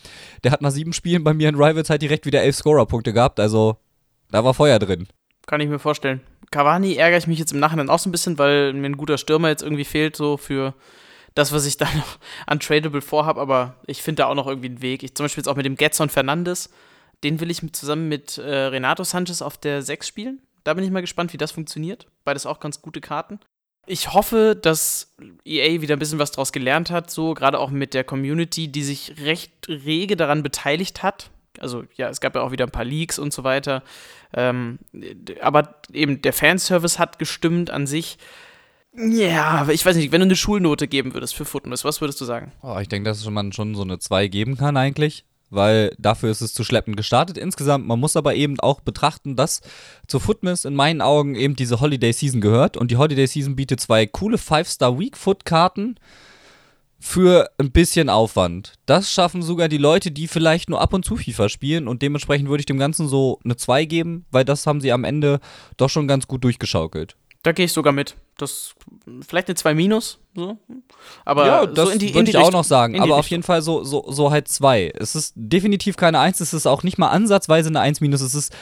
[0.42, 3.38] der hat nach sieben Spielen bei mir in Rivals halt direkt wieder elf Scorer-Punkte gehabt.
[3.38, 3.76] Also
[4.30, 5.07] da war Feuer drin.
[5.46, 6.20] Kann ich mir vorstellen.
[6.50, 9.18] Cavani ärgere ich mich jetzt im Nachhinein auch so ein bisschen, weil mir ein guter
[9.18, 10.74] Stürmer jetzt irgendwie fehlt, so für
[11.34, 14.68] das, was ich da noch an Tradable vorhabe, aber ich finde da auch noch irgendwie
[14.68, 15.02] einen Weg.
[15.02, 16.70] Ich zum Beispiel jetzt auch mit dem Getson Fernandes,
[17.22, 20.42] den will ich mit, zusammen mit äh, Renato Sanchez auf der 6 spielen.
[20.62, 22.06] Da bin ich mal gespannt, wie das funktioniert.
[22.24, 23.38] Beides auch ganz gute Karten.
[23.86, 27.92] Ich hoffe, dass EA wieder ein bisschen was draus gelernt hat, so gerade auch mit
[27.92, 31.30] der Community, die sich recht rege daran beteiligt hat.
[31.58, 33.82] Also ja, es gab ja auch wieder ein paar Leaks und so weiter.
[34.32, 34.78] Ähm,
[35.40, 38.18] aber eben der Fanservice hat gestimmt an sich.
[38.96, 42.20] Ja, aber ich weiß nicht, wenn du eine Schulnote geben würdest für Footness, was würdest
[42.20, 42.52] du sagen?
[42.62, 46.40] Oh, ich denke, dass man schon so eine 2 geben kann eigentlich, weil dafür ist
[46.40, 47.87] es zu schleppend gestartet insgesamt.
[47.87, 49.62] Man muss aber eben auch betrachten, dass
[50.07, 53.80] zu Footness in meinen Augen eben diese Holiday Season gehört und die Holiday Season bietet
[53.80, 55.96] zwei coole 5-Star Weak Foot Karten
[57.00, 58.74] für ein bisschen Aufwand.
[58.87, 62.48] Das schaffen sogar die Leute, die vielleicht nur ab und zu FIFA spielen und dementsprechend
[62.48, 65.40] würde ich dem Ganzen so eine 2 geben, weil das haben sie am Ende
[65.76, 67.16] doch schon ganz gut durchgeschaukelt.
[67.42, 68.16] Da gehe ich sogar mit.
[68.38, 68.74] Das
[69.26, 70.56] vielleicht eine 2 minus, so.
[71.24, 73.00] Aber ja, das so in die, würde ich auch noch sagen.
[73.00, 74.92] Aber auf jeden Fall so, so, so halt 2.
[74.94, 78.20] Es ist definitiv keine 1, es ist auch nicht mal ansatzweise eine 1 minus.
[78.20, 78.54] Es ist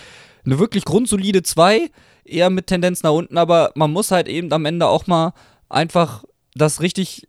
[0.44, 1.90] eine wirklich grundsolide 2,
[2.24, 5.33] eher mit Tendenz nach unten, aber man muss halt eben am Ende auch mal
[5.68, 6.24] einfach
[6.55, 7.28] das richtig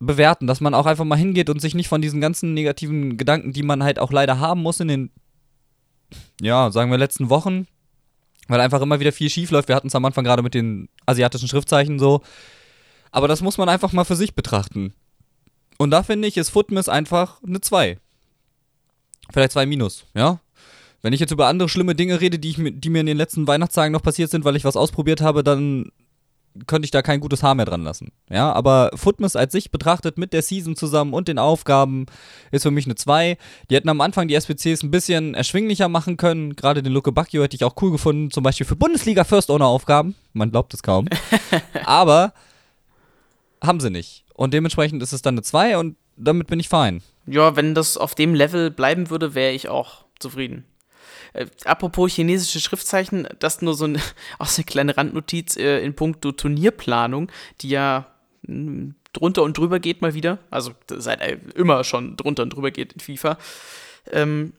[0.00, 3.52] bewerten, dass man auch einfach mal hingeht und sich nicht von diesen ganzen negativen Gedanken,
[3.52, 5.10] die man halt auch leider haben muss in den,
[6.40, 7.66] ja, sagen wir letzten Wochen,
[8.48, 9.68] weil einfach immer wieder viel schief läuft.
[9.68, 12.22] Wir hatten es am Anfang gerade mit den asiatischen Schriftzeichen so.
[13.10, 14.92] Aber das muss man einfach mal für sich betrachten.
[15.78, 17.98] Und da finde ich, ist Footmiss einfach eine 2.
[19.32, 20.40] Vielleicht 2 minus, ja?
[21.02, 23.46] Wenn ich jetzt über andere schlimme Dinge rede, die, ich, die mir in den letzten
[23.46, 25.90] Weihnachtstagen noch passiert sind, weil ich was ausprobiert habe, dann
[26.66, 28.12] könnte ich da kein gutes Haar mehr dran lassen.
[28.30, 32.06] Ja, aber Footmiss als sich betrachtet mit der Season zusammen und den Aufgaben
[32.50, 33.36] ist für mich eine 2.
[33.70, 36.54] Die hätten am Anfang die SPCs ein bisschen erschwinglicher machen können.
[36.56, 39.66] Gerade den Luke Bacchio hätte ich auch cool gefunden, zum Beispiel für Bundesliga First Owner
[39.66, 40.14] Aufgaben.
[40.32, 41.08] Man glaubt es kaum.
[41.84, 42.32] aber
[43.62, 44.24] haben sie nicht.
[44.34, 47.02] Und dementsprechend ist es dann eine 2 und damit bin ich fein.
[47.26, 50.64] Ja, wenn das auf dem Level bleiben würde, wäre ich auch zufrieden.
[51.34, 54.00] Äh, apropos chinesische Schriftzeichen, das nur so ein,
[54.38, 58.06] auch so eine kleine Randnotiz äh, in puncto Turnierplanung, die ja
[58.42, 60.38] mh, hm, drunter und drüber geht mal wieder.
[60.50, 63.36] Also seit äh, immer schon drunter und drüber geht in FIFA.
[64.10, 64.54] Ähm,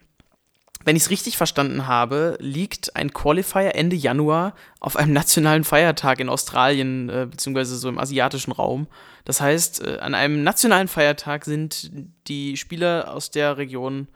[0.83, 6.19] wenn ich es richtig verstanden habe, liegt ein Qualifier Ende Januar auf einem nationalen Feiertag
[6.19, 8.87] in Australien, äh, beziehungsweise so im asiatischen Raum.
[9.23, 11.91] Das heißt, äh, an einem nationalen Feiertag sind
[12.27, 14.07] die Spieler aus der Region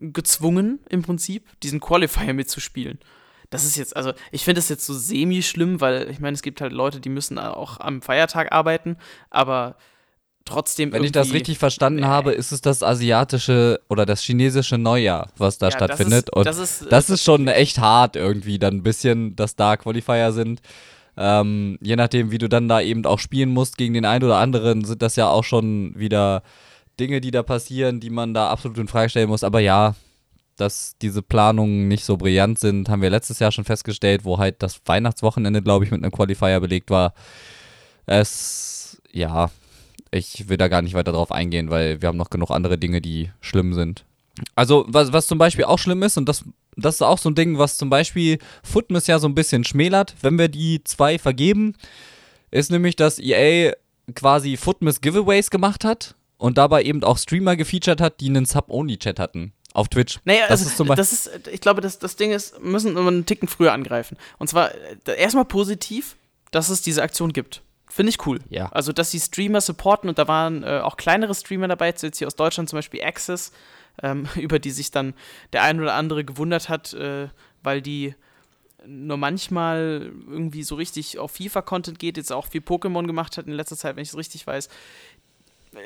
[0.00, 2.98] gezwungen, im Prinzip, diesen Qualifier mitzuspielen.
[3.50, 6.60] Das ist jetzt, also ich finde das jetzt so semi-schlimm, weil ich meine, es gibt
[6.60, 8.96] halt Leute, die müssen auch am Feiertag arbeiten,
[9.30, 9.76] aber
[10.44, 10.92] trotzdem.
[10.92, 15.28] Wenn ich das richtig verstanden äh, habe, ist es das asiatische oder das chinesische Neujahr,
[15.36, 16.28] was da ja, stattfindet.
[16.32, 19.56] Das ist, Und das ist, das ist schon echt hart irgendwie, dann ein bisschen, dass
[19.56, 20.60] da Qualifier sind.
[21.16, 24.38] Ähm, je nachdem, wie du dann da eben auch spielen musst gegen den einen oder
[24.38, 26.42] anderen, sind das ja auch schon wieder
[26.98, 29.44] Dinge, die da passieren, die man da absolut in Frage stellen muss.
[29.44, 29.94] Aber ja,
[30.56, 34.62] dass diese Planungen nicht so brillant sind, haben wir letztes Jahr schon festgestellt, wo halt
[34.62, 37.14] das Weihnachtswochenende, glaube ich, mit einem Qualifier belegt war.
[38.06, 39.50] Es, ja,
[40.10, 43.00] ich will da gar nicht weiter drauf eingehen, weil wir haben noch genug andere Dinge,
[43.00, 44.04] die schlimm sind.
[44.54, 46.44] Also, was, was zum Beispiel auch schlimm ist, und das,
[46.76, 50.14] das ist auch so ein Ding, was zum Beispiel Footmiss ja so ein bisschen schmälert,
[50.22, 51.74] wenn wir die zwei vergeben,
[52.50, 53.72] ist nämlich, dass EA
[54.14, 59.18] quasi Footmiss Giveaways gemacht hat und dabei eben auch Streamer gefeatured hat, die einen Sub-Only-Chat
[59.18, 59.54] hatten.
[59.72, 60.20] Auf Twitch.
[60.26, 63.24] Naja, das, also, ist das ist, ich glaube, das, das Ding ist, müssen wir einen
[63.24, 64.18] Ticken früher angreifen.
[64.38, 66.16] Und zwar äh, erstmal positiv,
[66.50, 67.62] dass es diese Aktion gibt.
[67.88, 68.40] Finde ich cool.
[68.50, 68.68] Ja.
[68.72, 72.26] Also, dass die Streamer supporten und da waren äh, auch kleinere Streamer dabei, jetzt hier
[72.26, 73.50] aus Deutschland zum Beispiel Access,
[74.02, 75.14] ähm, über die sich dann
[75.54, 77.28] der ein oder andere gewundert hat, äh,
[77.62, 78.14] weil die
[78.86, 83.52] nur manchmal irgendwie so richtig auf FIFA-Content geht, jetzt auch viel Pokémon gemacht hat in
[83.52, 84.68] letzter Zeit, wenn ich es richtig weiß.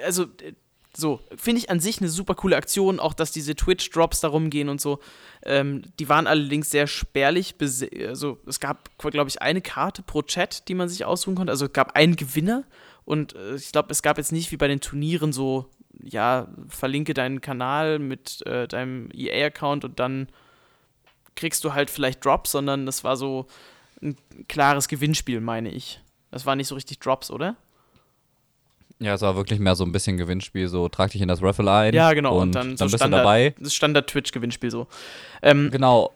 [0.04, 0.54] Also, äh,
[0.96, 4.68] so, finde ich an sich eine super coole Aktion, auch dass diese Twitch-Drops darum gehen
[4.68, 4.98] und so.
[5.44, 7.54] Ähm, die waren allerdings sehr spärlich.
[7.60, 11.52] Also, es gab, glaube ich, eine Karte pro Chat, die man sich aussuchen konnte.
[11.52, 12.64] Also, es gab einen Gewinner
[13.04, 15.70] und äh, ich glaube, es gab jetzt nicht wie bei den Turnieren so,
[16.02, 20.28] ja, verlinke deinen Kanal mit äh, deinem EA-Account und dann
[21.34, 23.46] kriegst du halt vielleicht Drops, sondern das war so
[24.02, 24.16] ein
[24.48, 26.00] klares Gewinnspiel, meine ich.
[26.30, 27.56] Das war nicht so richtig Drops, oder?
[29.00, 31.70] Ja, es war wirklich mehr so ein bisschen Gewinnspiel, so trag dich in das Raffle
[31.70, 31.94] ein.
[31.94, 32.36] Ja, genau.
[32.36, 33.54] Und, und dann, dann so bist Standard, du dabei.
[33.58, 34.88] Das Standard-Twitch-Gewinnspiel so.
[35.42, 36.12] Ähm, genau.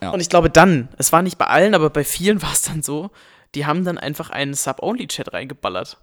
[0.00, 0.10] Ja.
[0.10, 2.82] Und ich glaube dann, es war nicht bei allen, aber bei vielen war es dann
[2.82, 3.10] so,
[3.54, 5.98] die haben dann einfach einen Sub-Only-Chat reingeballert.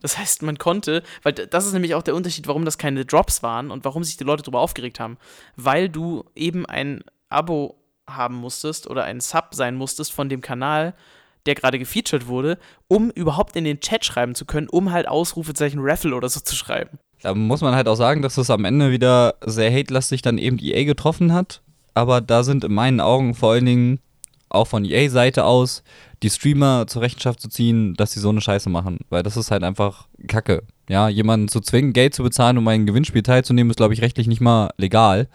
[0.00, 3.42] Das heißt, man konnte, weil das ist nämlich auch der Unterschied, warum das keine Drops
[3.42, 5.18] waren und warum sich die Leute darüber aufgeregt haben.
[5.56, 10.94] Weil du eben ein Abo haben musstest oder ein Sub sein musstest von dem Kanal,
[11.46, 15.80] der gerade gefeatured wurde, um überhaupt in den Chat schreiben zu können, um halt Ausrufezeichen
[15.80, 16.98] Raffle oder so zu schreiben.
[17.22, 20.58] Da muss man halt auch sagen, dass es am Ende wieder sehr hate-lastig dann eben
[20.60, 21.62] EA getroffen hat.
[21.94, 24.00] Aber da sind in meinen Augen vor allen Dingen
[24.50, 25.82] auch von EA-Seite aus
[26.22, 29.00] die Streamer zur Rechenschaft zu ziehen, dass sie so eine Scheiße machen.
[29.10, 30.62] Weil das ist halt einfach Kacke.
[30.88, 34.26] Ja, jemanden zu zwingen, Geld zu bezahlen, um ein Gewinnspiel teilzunehmen, ist, glaube ich, rechtlich
[34.26, 35.28] nicht mal legal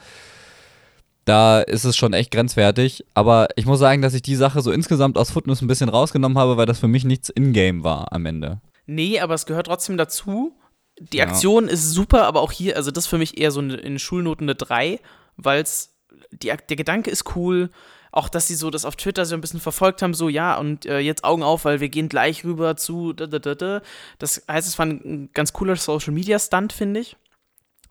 [1.25, 3.05] da ist es schon echt grenzwertig.
[3.13, 6.37] Aber ich muss sagen, dass ich die Sache so insgesamt aus Footness ein bisschen rausgenommen
[6.37, 8.61] habe, weil das für mich nichts in-game war am Ende.
[8.85, 10.53] Nee, aber es gehört trotzdem dazu.
[10.99, 11.25] Die ja.
[11.25, 13.97] Aktion ist super, aber auch hier, also das ist für mich eher so eine, in
[13.97, 14.99] Schulnoten eine 3,
[15.37, 15.63] weil
[16.31, 17.69] der Gedanke ist cool.
[18.11, 20.85] Auch, dass sie so das auf Twitter so ein bisschen verfolgt haben, so, ja, und
[20.85, 23.11] äh, jetzt Augen auf, weil wir gehen gleich rüber zu.
[23.11, 23.81] Da, da, da,
[24.19, 27.17] das heißt, es war ein ganz cooler Social Media Stunt, finde ich.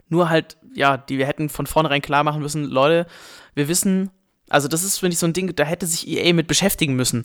[0.09, 3.07] Nur halt, ja, die wir hätten von vornherein klar machen müssen, Leute,
[3.55, 4.11] wir wissen,
[4.49, 7.25] also das ist, finde ich, so ein Ding, da hätte sich EA mit beschäftigen müssen.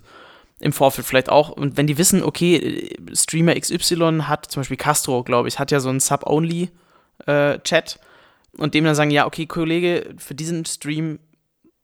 [0.60, 1.50] Im Vorfeld vielleicht auch.
[1.50, 5.80] Und wenn die wissen, okay, Streamer XY hat, zum Beispiel Castro, glaube ich, hat ja
[5.80, 11.20] so einen Sub-Only-Chat äh, und dem dann sagen, ja, okay, Kollege, für diesen Stream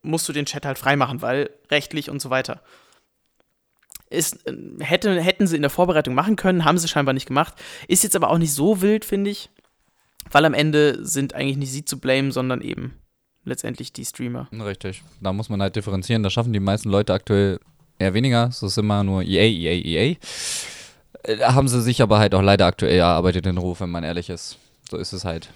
[0.01, 2.62] musst du den Chat halt freimachen, weil rechtlich und so weiter.
[4.10, 7.53] Ist, äh, hätte, hätten sie in der Vorbereitung machen können, haben sie scheinbar nicht gemacht.
[7.88, 9.49] Ist jetzt aber auch nicht so wild, finde ich.
[10.31, 12.93] Weil am Ende sind eigentlich nicht sie zu blamen, sondern eben
[13.45, 14.47] letztendlich die Streamer.
[14.51, 15.03] Richtig.
[15.21, 16.23] Da muss man halt differenzieren.
[16.23, 17.59] Das schaffen die meisten Leute aktuell
[17.99, 18.47] eher weniger.
[18.47, 20.15] Es ist immer nur EA, EA, EA.
[21.38, 24.29] Da haben sie sich aber halt auch leider aktuell erarbeitet den Ruf, wenn man ehrlich
[24.29, 24.57] ist.
[24.89, 25.49] So ist es halt.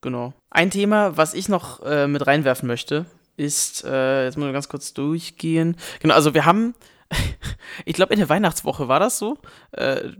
[0.00, 0.34] Genau.
[0.50, 4.94] Ein Thema, was ich noch äh, mit reinwerfen möchte, ist, äh, jetzt mal ganz kurz
[4.94, 5.76] durchgehen.
[6.00, 6.74] Genau, also wir haben,
[7.84, 9.38] ich glaube in der Weihnachtswoche war das so,
[9.72, 10.10] äh,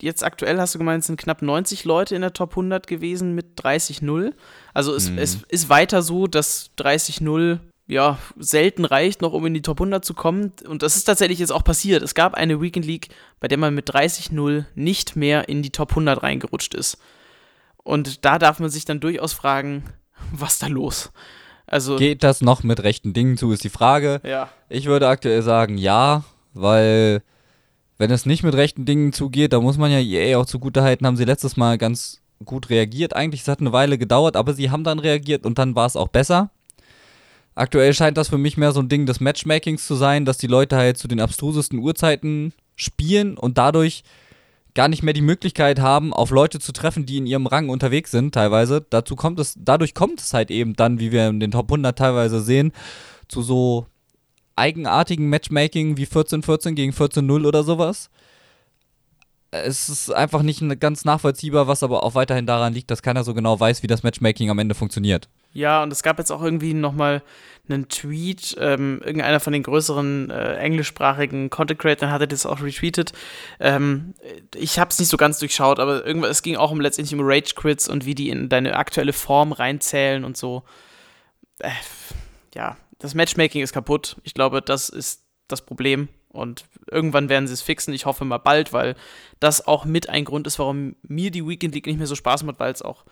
[0.00, 3.34] jetzt aktuell hast du gemeint, es sind knapp 90 Leute in der Top 100 gewesen
[3.34, 4.32] mit 30-0.
[4.74, 5.18] Also es, mhm.
[5.18, 10.04] es ist weiter so, dass 30-0 ja selten reicht, noch um in die Top 100
[10.04, 10.52] zu kommen.
[10.68, 12.02] Und das ist tatsächlich jetzt auch passiert.
[12.02, 13.08] Es gab eine Weekend League,
[13.40, 16.98] bei der man mit 30-0 nicht mehr in die Top 100 reingerutscht ist.
[17.82, 19.84] Und da darf man sich dann durchaus fragen,
[20.32, 21.12] was da los?
[21.66, 24.20] Also Geht das noch mit rechten Dingen zu, ist die Frage.
[24.24, 24.50] Ja.
[24.68, 27.22] Ich würde aktuell sagen, ja, weil
[27.98, 31.16] wenn es nicht mit rechten Dingen zugeht, da muss man ja EA auch zugutehalten, haben
[31.16, 33.16] sie letztes Mal ganz gut reagiert.
[33.16, 35.96] Eigentlich, es hat eine Weile gedauert, aber sie haben dann reagiert und dann war es
[35.96, 36.50] auch besser.
[37.54, 40.46] Aktuell scheint das für mich mehr so ein Ding des Matchmakings zu sein, dass die
[40.46, 44.04] Leute halt zu den abstrusesten Uhrzeiten spielen und dadurch
[44.74, 48.10] gar nicht mehr die Möglichkeit haben, auf Leute zu treffen, die in ihrem Rang unterwegs
[48.10, 48.84] sind, teilweise.
[48.90, 51.98] Dazu kommt es, dadurch kommt es halt eben dann, wie wir in den Top 100
[51.98, 52.72] teilweise sehen,
[53.26, 53.86] zu so
[54.56, 58.10] eigenartigen Matchmaking wie 14-14 gegen 14-0 oder sowas.
[59.50, 63.32] Es ist einfach nicht ganz nachvollziehbar, was aber auch weiterhin daran liegt, dass keiner so
[63.32, 65.28] genau weiß, wie das Matchmaking am Ende funktioniert.
[65.52, 67.22] Ja, und es gab jetzt auch irgendwie nochmal
[67.68, 73.12] einen Tweet, ähm, irgendeiner von den größeren äh, englischsprachigen Content Creators hatte das auch retweetet.
[73.58, 74.14] Ähm,
[74.54, 77.26] ich habe es nicht so ganz durchschaut, aber irgendwas, es ging auch um letztendlich um
[77.26, 80.64] Rage Crits und wie die in deine aktuelle Form reinzählen und so.
[81.60, 81.70] äh,
[82.54, 84.16] ja, das Matchmaking ist kaputt.
[84.24, 86.08] Ich glaube, das ist das Problem.
[86.36, 87.94] Und irgendwann werden sie es fixen.
[87.94, 88.94] Ich hoffe mal bald, weil
[89.40, 92.42] das auch mit ein Grund ist, warum mir die Weekend League nicht mehr so Spaß
[92.42, 93.04] macht, weil es auch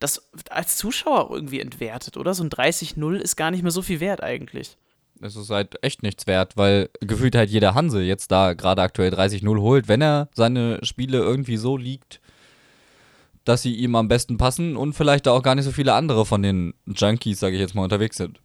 [0.00, 2.34] das als Zuschauer irgendwie entwertet, oder?
[2.34, 4.76] So ein 30-0 ist gar nicht mehr so viel wert eigentlich.
[5.20, 9.14] Es ist halt echt nichts wert, weil gefühlt halt jeder Hanse jetzt da gerade aktuell
[9.14, 12.20] 30-0 holt, wenn er seine Spiele irgendwie so liegt,
[13.44, 16.42] dass sie ihm am besten passen und vielleicht auch gar nicht so viele andere von
[16.42, 18.40] den Junkies, sage ich jetzt mal, unterwegs sind.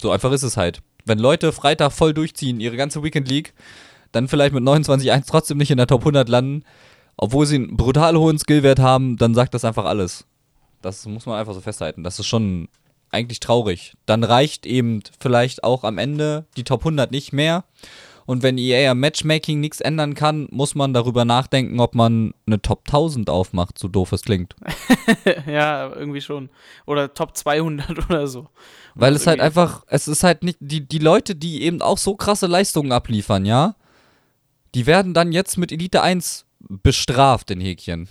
[0.00, 0.80] So einfach ist es halt.
[1.04, 3.54] Wenn Leute Freitag voll durchziehen, ihre ganze Weekend League,
[4.12, 6.64] dann vielleicht mit 29-1 trotzdem nicht in der Top 100 landen,
[7.16, 10.26] obwohl sie einen brutal hohen Skillwert haben, dann sagt das einfach alles.
[10.80, 12.02] Das muss man einfach so festhalten.
[12.02, 12.68] Das ist schon
[13.10, 13.94] eigentlich traurig.
[14.06, 17.64] Dann reicht eben vielleicht auch am Ende die Top 100 nicht mehr.
[18.26, 22.62] Und wenn EA am Matchmaking nichts ändern kann, muss man darüber nachdenken, ob man eine
[22.62, 24.54] Top 1000 aufmacht, so doof es klingt.
[25.46, 26.50] ja, irgendwie schon.
[26.86, 28.48] Oder Top 200 oder so.
[28.94, 32.14] Weil es halt einfach, es ist halt nicht, die, die Leute, die eben auch so
[32.14, 33.74] krasse Leistungen abliefern, ja,
[34.74, 38.08] die werden dann jetzt mit Elite 1 bestraft in Häkchen.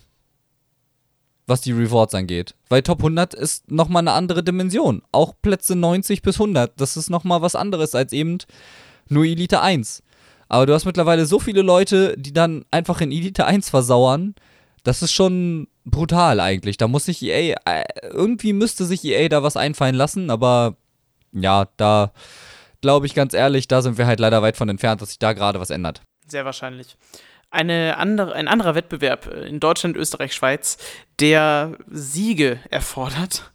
[1.47, 2.55] Was die Rewards angeht.
[2.70, 5.01] Weil Top 100 ist nochmal eine andere Dimension.
[5.12, 6.80] Auch Plätze 90 bis 100.
[6.80, 8.38] Das ist nochmal was anderes als eben
[9.07, 10.03] nur Elite 1.
[10.49, 14.35] Aber du hast mittlerweile so viele Leute, die dann einfach in Elite 1 versauern.
[14.83, 16.77] Das ist schon brutal eigentlich.
[16.77, 20.75] Da muss sich EA, äh, irgendwie müsste sich EA da was einfallen lassen, aber
[21.31, 22.11] ja, da
[22.81, 25.33] glaube ich ganz ehrlich, da sind wir halt leider weit von entfernt, dass sich da
[25.33, 26.01] gerade was ändert.
[26.27, 26.97] Sehr wahrscheinlich.
[27.49, 30.77] Eine andere, ein anderer Wettbewerb in Deutschland, Österreich, Schweiz,
[31.19, 33.51] der Siege erfordert.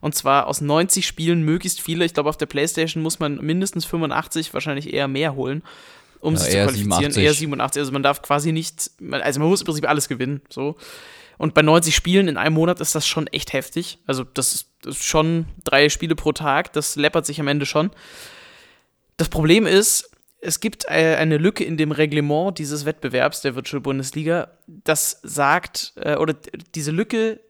[0.00, 2.04] Und zwar aus 90 Spielen möglichst viele.
[2.04, 5.62] Ich glaube, auf der PlayStation muss man mindestens 85, wahrscheinlich eher mehr holen,
[6.20, 7.12] um ja, sich zu qualifizieren.
[7.12, 7.22] 87.
[7.22, 7.80] Eher 87.
[7.80, 10.40] Also man darf quasi nicht, also man muss im Prinzip alles gewinnen.
[10.48, 10.76] So.
[11.38, 13.98] Und bei 90 Spielen in einem Monat ist das schon echt heftig.
[14.06, 16.72] Also das ist, das ist schon drei Spiele pro Tag.
[16.74, 17.90] Das läppert sich am Ende schon.
[19.16, 20.10] Das Problem ist,
[20.40, 25.92] es gibt äh, eine Lücke in dem Reglement dieses Wettbewerbs der Virtual Bundesliga, das sagt,
[25.96, 26.34] äh, oder
[26.74, 27.40] diese Lücke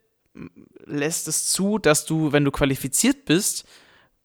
[0.85, 3.67] lässt es zu, dass du, wenn du qualifiziert bist,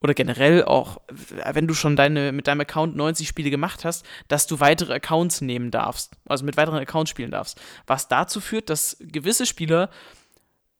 [0.00, 4.46] oder generell auch, wenn du schon deine, mit deinem Account 90 Spiele gemacht hast, dass
[4.46, 7.60] du weitere Accounts nehmen darfst, also mit weiteren Accounts spielen darfst.
[7.86, 9.90] Was dazu führt, dass gewisse Spieler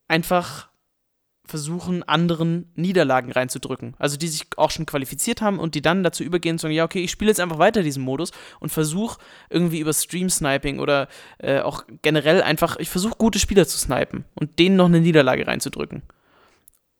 [0.06, 0.68] einfach
[1.46, 3.94] versuchen, anderen Niederlagen reinzudrücken.
[3.98, 6.84] Also die sich auch schon qualifiziert haben und die dann dazu übergehen zu sagen, ja,
[6.84, 9.18] okay, ich spiele jetzt einfach weiter diesen Modus und versuche
[9.50, 14.58] irgendwie über Stream-Sniping oder äh, auch generell einfach, ich versuche gute Spieler zu snipen und
[14.58, 16.02] denen noch eine Niederlage reinzudrücken.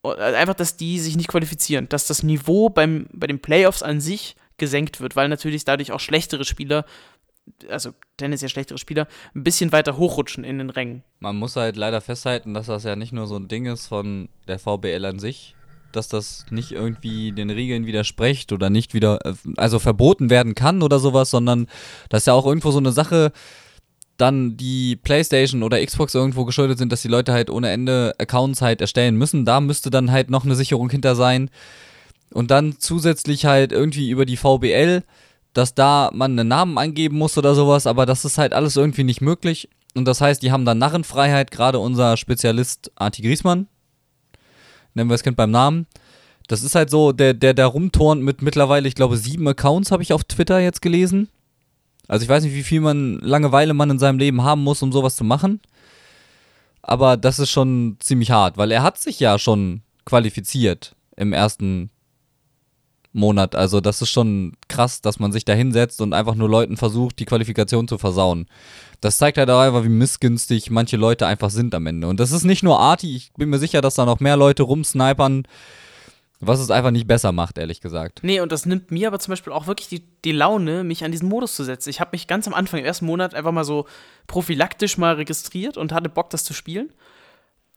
[0.05, 4.01] Äh, einfach, dass die sich nicht qualifizieren, dass das Niveau beim, bei den Playoffs an
[4.01, 6.85] sich gesenkt wird, weil natürlich dadurch auch schlechtere Spieler
[7.69, 11.03] also tendenziell schlechtere Spieler, ein bisschen weiter hochrutschen in den Rängen.
[11.21, 14.29] Man muss halt leider festhalten, dass das ja nicht nur so ein Ding ist von
[14.49, 15.55] der VBL an sich,
[15.93, 20.83] dass das nicht irgendwie den Regeln widerspricht oder nicht wieder, äh, also verboten werden kann
[20.83, 21.69] oder sowas, sondern
[22.09, 23.33] das ist ja auch irgendwo so eine Sache,
[24.17, 28.63] dann die PlayStation oder Xbox irgendwo geschuldet sind, dass die Leute halt ohne Ende Accounts
[28.63, 29.45] halt erstellen müssen.
[29.45, 31.51] Da müsste dann halt noch eine Sicherung hinter sein.
[32.33, 35.03] Und dann zusätzlich halt irgendwie über die VBL
[35.57, 39.05] dass da man einen Namen angeben muss oder sowas, aber das ist halt alles irgendwie
[39.05, 39.71] nicht möglich.
[39.95, 43.67] Und das heißt, die haben dann Narrenfreiheit, gerade unser Spezialist Arti Griesmann,
[44.93, 45.87] nennen wir das Kind beim Namen.
[46.49, 50.03] Das ist halt so, der, der da rumturnt mit mittlerweile, ich glaube, sieben Accounts habe
[50.03, 51.29] ich auf Twitter jetzt gelesen.
[52.07, 54.93] Also ich weiß nicht, wie viel man Langeweile man in seinem Leben haben muss, um
[54.93, 55.61] sowas zu machen.
[56.83, 61.91] Aber das ist schon ziemlich hart, weil er hat sich ja schon qualifiziert im ersten
[63.17, 63.55] Monat.
[63.55, 67.19] Also das ist schon krass, dass man sich da hinsetzt und einfach nur Leuten versucht,
[67.19, 68.47] die Qualifikation zu versauen.
[69.01, 72.07] Das zeigt halt auch einfach, wie missgünstig manche Leute einfach sind am Ende.
[72.07, 74.63] Und das ist nicht nur Arti, ich bin mir sicher, dass da noch mehr Leute
[74.63, 75.47] rumsnipern,
[76.41, 78.21] was es einfach nicht besser macht, ehrlich gesagt.
[78.23, 81.13] Nee, und das nimmt mir aber zum Beispiel auch wirklich die, die Laune, mich an
[81.13, 81.89] diesen Modus zu setzen.
[81.91, 83.87] Ich habe mich ganz am Anfang, im ersten Monat, einfach mal so
[84.27, 86.91] prophylaktisch mal registriert und hatte Bock, das zu spielen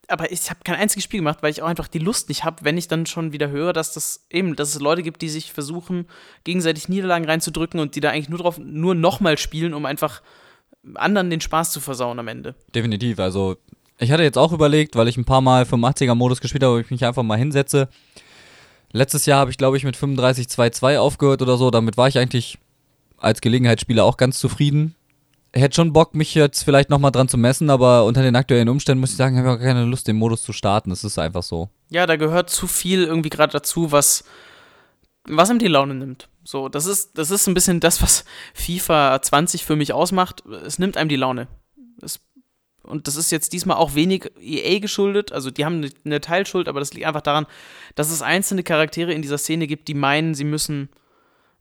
[0.09, 2.63] aber ich habe kein einziges Spiel gemacht, weil ich auch einfach die Lust nicht habe,
[2.63, 5.53] wenn ich dann schon wieder höre, dass das eben, dass es Leute gibt, die sich
[5.53, 6.07] versuchen,
[6.43, 10.21] gegenseitig Niederlagen reinzudrücken und die da eigentlich nur drauf, nur nochmal spielen, um einfach
[10.95, 12.55] anderen den Spaß zu versauen am Ende.
[12.73, 13.57] Definitiv, also
[13.97, 16.91] ich hatte jetzt auch überlegt, weil ich ein paar Mal 85er-Modus gespielt habe, ob ich
[16.91, 17.89] mich einfach mal hinsetze.
[18.91, 21.69] Letztes Jahr habe ich, glaube ich, mit 35-2-2 aufgehört oder so.
[21.69, 22.57] Damit war ich eigentlich
[23.17, 24.95] als Gelegenheitsspieler auch ganz zufrieden
[25.53, 29.01] hätte schon Bock, mich jetzt vielleicht nochmal dran zu messen, aber unter den aktuellen Umständen
[29.01, 30.89] muss ich sagen, habe ich auch keine Lust, den Modus zu starten.
[30.89, 31.69] Das ist einfach so.
[31.89, 34.23] Ja, da gehört zu viel irgendwie gerade dazu, was,
[35.25, 36.29] was ihm die Laune nimmt.
[36.43, 40.43] So, das ist, das ist ein bisschen das, was FIFA 20 für mich ausmacht.
[40.65, 41.47] Es nimmt einem die Laune.
[42.01, 42.19] Es
[42.89, 46.79] und das ist jetzt diesmal auch wenig EA geschuldet, also die haben eine, Teilschuld, aber
[46.79, 47.45] das liegt einfach daran,
[47.93, 50.89] dass es einzelne Charaktere in dieser Szene gibt, die meinen, sie müssen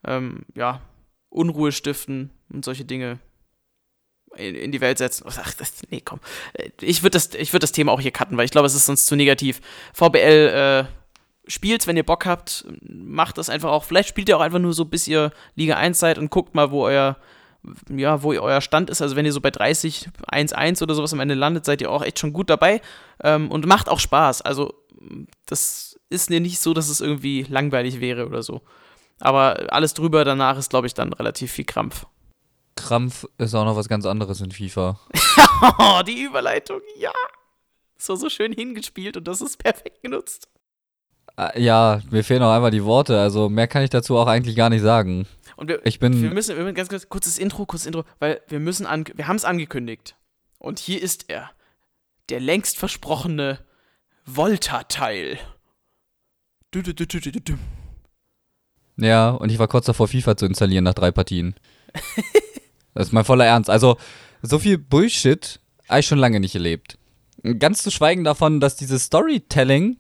[0.06, 0.80] ähm, ja,
[1.28, 3.18] Unruhe stiften und solche Dinge
[4.36, 5.24] in, die Welt setzen.
[5.28, 6.20] Ach, das, nee, komm.
[6.80, 9.06] Ich würde das, würd das Thema auch hier cutten, weil ich glaube, es ist sonst
[9.06, 9.60] zu negativ.
[9.92, 13.84] VBL, äh, spielt's, wenn ihr Bock habt, macht das einfach auch.
[13.84, 16.70] Vielleicht spielt ihr auch einfach nur so, bis ihr Liga 1 seid und guckt mal,
[16.70, 17.16] wo euer,
[17.90, 19.02] ja, wo euer Stand ist.
[19.02, 22.02] Also wenn ihr so bei 30, 1-1 oder sowas am Ende landet, seid ihr auch
[22.02, 22.80] echt schon gut dabei.
[23.22, 24.42] Ähm, und macht auch Spaß.
[24.42, 24.74] Also
[25.46, 28.62] das ist mir nicht so, dass es irgendwie langweilig wäre oder so.
[29.20, 32.06] Aber alles drüber danach ist, glaube ich, dann relativ viel Krampf.
[32.78, 34.98] Krampf ist auch noch was ganz anderes in FIFA.
[36.06, 37.12] die Überleitung, ja.
[37.98, 40.48] So, so schön hingespielt und das ist perfekt genutzt.
[41.36, 43.20] Ah, ja, mir fehlen auch einfach die Worte.
[43.20, 45.26] Also mehr kann ich dazu auch eigentlich gar nicht sagen.
[45.56, 48.40] Und wir, ich bin wir müssen, wir müssen ganz kurz, kurzes Intro, kurzes Intro, weil
[48.48, 50.16] wir müssen an, wir haben es angekündigt.
[50.58, 51.50] Und hier ist er.
[52.28, 53.58] Der längst versprochene
[54.24, 55.38] Volta-Teil.
[58.96, 61.54] Ja, und ich war kurz davor, FIFA zu installieren nach drei Partien.
[62.98, 63.70] das ist mein voller Ernst.
[63.70, 63.96] Also,
[64.42, 66.98] so viel Bullshit habe ich schon lange nicht erlebt.
[67.60, 69.98] Ganz zu schweigen davon, dass dieses Storytelling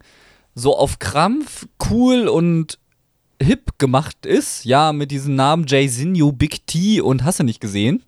[0.56, 2.80] so auf Krampf cool und
[3.40, 4.64] hip gemacht ist.
[4.64, 8.02] Ja, mit diesen Namen Jay Zinyu, Big T und hast du nicht gesehen.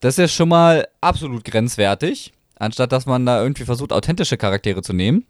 [0.00, 2.32] Das ist ja schon mal absolut grenzwertig.
[2.56, 5.24] Anstatt dass man da irgendwie versucht, authentische Charaktere zu nehmen.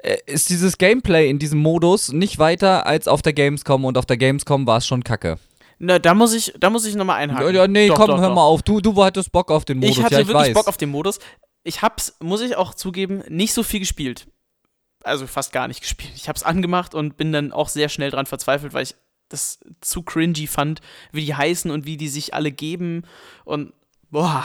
[0.00, 4.06] Äh, ist dieses Gameplay in diesem Modus nicht weiter als auf der Gamescom und auf
[4.06, 5.38] der Gamescom war es schon kacke.
[5.78, 7.54] Na, da muss ich, da muss ich nochmal einhaken.
[7.54, 8.34] Ja, ja nee, doch, komm, doch, hör doch.
[8.34, 8.62] mal auf.
[8.62, 9.98] Du, du hattest Bock auf den Modus.
[9.98, 10.54] Ich hatte ja, ich wirklich weiß.
[10.54, 11.18] Bock auf den Modus.
[11.62, 14.26] Ich hab's, muss ich auch zugeben, nicht so viel gespielt.
[15.02, 16.12] Also fast gar nicht gespielt.
[16.14, 18.94] Ich hab's angemacht und bin dann auch sehr schnell dran verzweifelt, weil ich
[19.28, 20.80] das zu cringy fand,
[21.12, 23.04] wie die heißen und wie die sich alle geben.
[23.44, 23.72] Und
[24.10, 24.44] boah,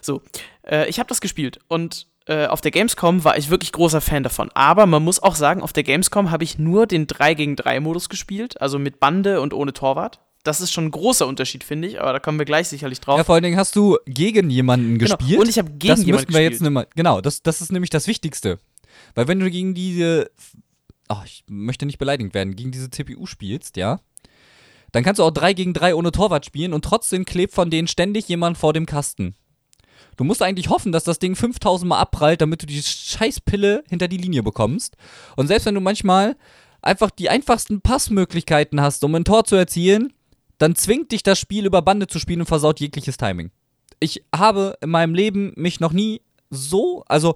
[0.00, 0.22] so.
[0.66, 4.22] Äh, ich habe das gespielt und äh, auf der Gamescom war ich wirklich großer Fan
[4.22, 4.50] davon.
[4.54, 7.80] Aber man muss auch sagen, auf der Gamescom habe ich nur den 3 gegen 3
[7.80, 10.20] Modus gespielt, also mit Bande und ohne Torwart.
[10.42, 13.18] Das ist schon ein großer Unterschied, finde ich, aber da kommen wir gleich sicherlich drauf.
[13.18, 15.16] Ja, vor allen Dingen hast du gegen jemanden genau.
[15.16, 15.40] gespielt.
[15.40, 16.52] Und ich habe gegen das jemanden müssten wir gespielt.
[16.52, 18.58] jetzt nimmer, Genau, das, das ist nämlich das Wichtigste.
[19.14, 20.30] Weil wenn du gegen diese,
[21.08, 24.00] oh, ich möchte nicht beleidigt werden, gegen diese CPU spielst, ja,
[24.92, 27.88] dann kannst du auch 3 gegen 3 ohne Torwart spielen und trotzdem klebt von denen
[27.88, 29.34] ständig jemand vor dem Kasten.
[30.16, 34.08] Du musst eigentlich hoffen, dass das Ding 5000 Mal abprallt, damit du die Scheißpille hinter
[34.08, 34.96] die Linie bekommst.
[35.36, 36.36] Und selbst wenn du manchmal
[36.82, 40.12] einfach die einfachsten Passmöglichkeiten hast, um ein Tor zu erzielen,
[40.60, 43.50] dann zwingt dich das Spiel über Bande zu spielen und versaut jegliches Timing.
[43.98, 47.34] Ich habe in meinem Leben mich noch nie so, also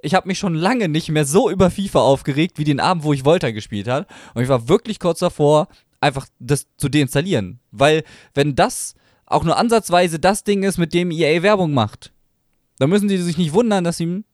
[0.00, 3.12] ich habe mich schon lange nicht mehr so über FIFA aufgeregt, wie den Abend, wo
[3.12, 4.06] ich Volta gespielt habe.
[4.34, 5.66] Und ich war wirklich kurz davor,
[6.00, 7.58] einfach das zu deinstallieren.
[7.72, 8.94] Weil, wenn das
[9.26, 12.12] auch nur ansatzweise das Ding ist, mit dem EA Werbung macht,
[12.78, 14.24] dann müssen sie sich nicht wundern, dass ihm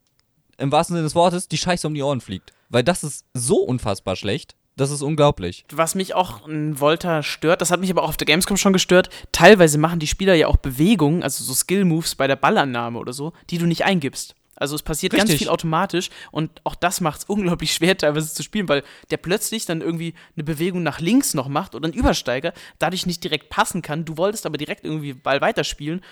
[0.58, 2.52] im wahrsten Sinne des Wortes die Scheiße um die Ohren fliegt.
[2.68, 4.54] Weil das ist so unfassbar schlecht.
[4.78, 5.64] Das ist unglaublich.
[5.72, 8.72] Was mich auch in Volta stört, das hat mich aber auch auf der Gamescom schon
[8.72, 13.12] gestört, teilweise machen die Spieler ja auch Bewegungen, also so Skill-Moves bei der Ballannahme oder
[13.12, 14.36] so, die du nicht eingibst.
[14.58, 15.28] Also es passiert Richtig.
[15.28, 19.16] ganz viel automatisch und auch das macht es unglaublich schwer teilweise zu spielen, weil der
[19.16, 23.50] plötzlich dann irgendwie eine Bewegung nach links noch macht oder einen Übersteiger, dadurch nicht direkt
[23.50, 24.04] passen kann.
[24.04, 26.02] Du wolltest aber direkt irgendwie Ball weiterspielen.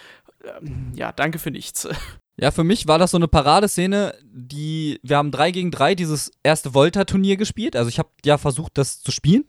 [0.44, 1.88] Ähm, Ja, danke für nichts.
[2.38, 6.30] Ja, für mich war das so eine Paradeszene, die, wir haben 3 gegen 3 dieses
[6.42, 7.76] erste Volta-Turnier gespielt.
[7.76, 9.44] Also ich habe ja versucht, das zu spielen.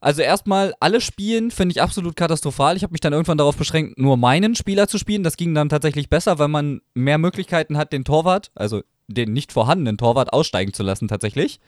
[0.00, 2.76] Also erstmal, alle Spielen finde ich absolut katastrophal.
[2.76, 5.22] Ich habe mich dann irgendwann darauf beschränkt, nur meinen Spieler zu spielen.
[5.22, 9.52] Das ging dann tatsächlich besser, weil man mehr Möglichkeiten hat, den Torwart, also den nicht
[9.52, 11.60] vorhandenen Torwart, aussteigen zu lassen tatsächlich.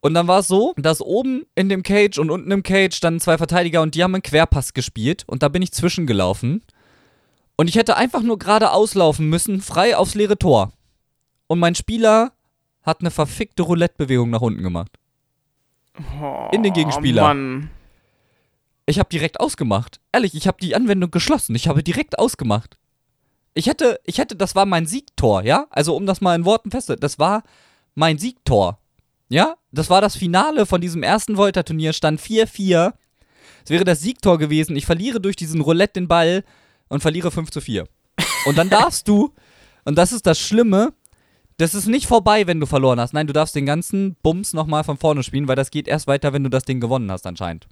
[0.00, 3.20] Und dann war es so, dass oben in dem Cage und unten im Cage standen
[3.20, 6.62] zwei Verteidiger und die haben einen Querpass gespielt und da bin ich zwischengelaufen.
[7.56, 10.72] Und ich hätte einfach nur gerade auslaufen müssen, frei aufs leere Tor.
[11.46, 12.32] Und mein Spieler
[12.82, 14.92] hat eine verfickte Roulette-Bewegung nach unten gemacht.
[16.52, 17.22] In den Gegenspieler.
[17.22, 17.70] Oh Mann.
[18.86, 20.00] Ich habe direkt ausgemacht.
[20.12, 21.54] Ehrlich, ich habe die Anwendung geschlossen.
[21.54, 22.78] Ich habe direkt ausgemacht.
[23.54, 25.66] Ich hätte, ich hätte, das war mein Siegtor, ja?
[25.70, 27.42] Also um das mal in Worten festzuhalten, das war
[27.94, 28.78] mein Siegtor.
[29.28, 29.56] Ja?
[29.72, 32.92] Das war das Finale von diesem ersten Volta-Turnier, stand 4-4.
[33.64, 34.76] Es wäre das Siegtor gewesen.
[34.76, 36.44] Ich verliere durch diesen Roulette den Ball
[36.88, 37.88] und verliere 5 zu 4.
[38.46, 39.34] Und dann darfst du,
[39.84, 40.92] und das ist das Schlimme,
[41.58, 43.14] das ist nicht vorbei, wenn du verloren hast.
[43.14, 46.32] Nein, du darfst den ganzen Bums nochmal von vorne spielen, weil das geht erst weiter,
[46.32, 47.66] wenn du das Ding gewonnen hast, anscheinend.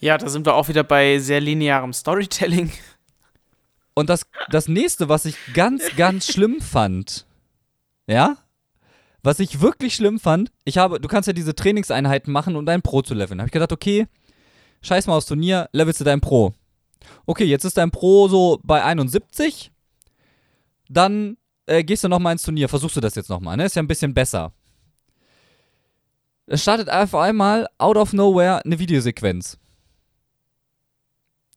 [0.00, 2.70] Ja, da sind wir auch wieder bei sehr linearem Storytelling.
[3.94, 7.26] Und das, das nächste, was ich ganz, ganz schlimm fand,
[8.06, 8.36] ja,
[9.22, 12.82] was ich wirklich schlimm fand, ich habe, du kannst ja diese Trainingseinheiten machen, um dein
[12.82, 13.40] Pro zu leveln.
[13.40, 14.06] Habe ich gedacht, okay,
[14.82, 16.52] scheiß mal aufs Turnier, levelst du dein Pro.
[17.24, 19.70] Okay, jetzt ist dein Pro so bei 71.
[20.88, 21.36] dann
[21.66, 23.64] äh, gehst du nochmal ins Turnier, versuchst du das jetzt nochmal, ne?
[23.64, 24.52] Ist ja ein bisschen besser.
[26.46, 29.58] Es startet einfach einmal out of nowhere eine Videosequenz.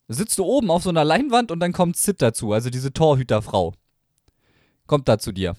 [0.08, 3.74] Sitzt du oben auf so einer Leinwand und dann kommt Sid dazu, also diese Torhüterfrau.
[4.86, 5.58] Kommt da zu dir.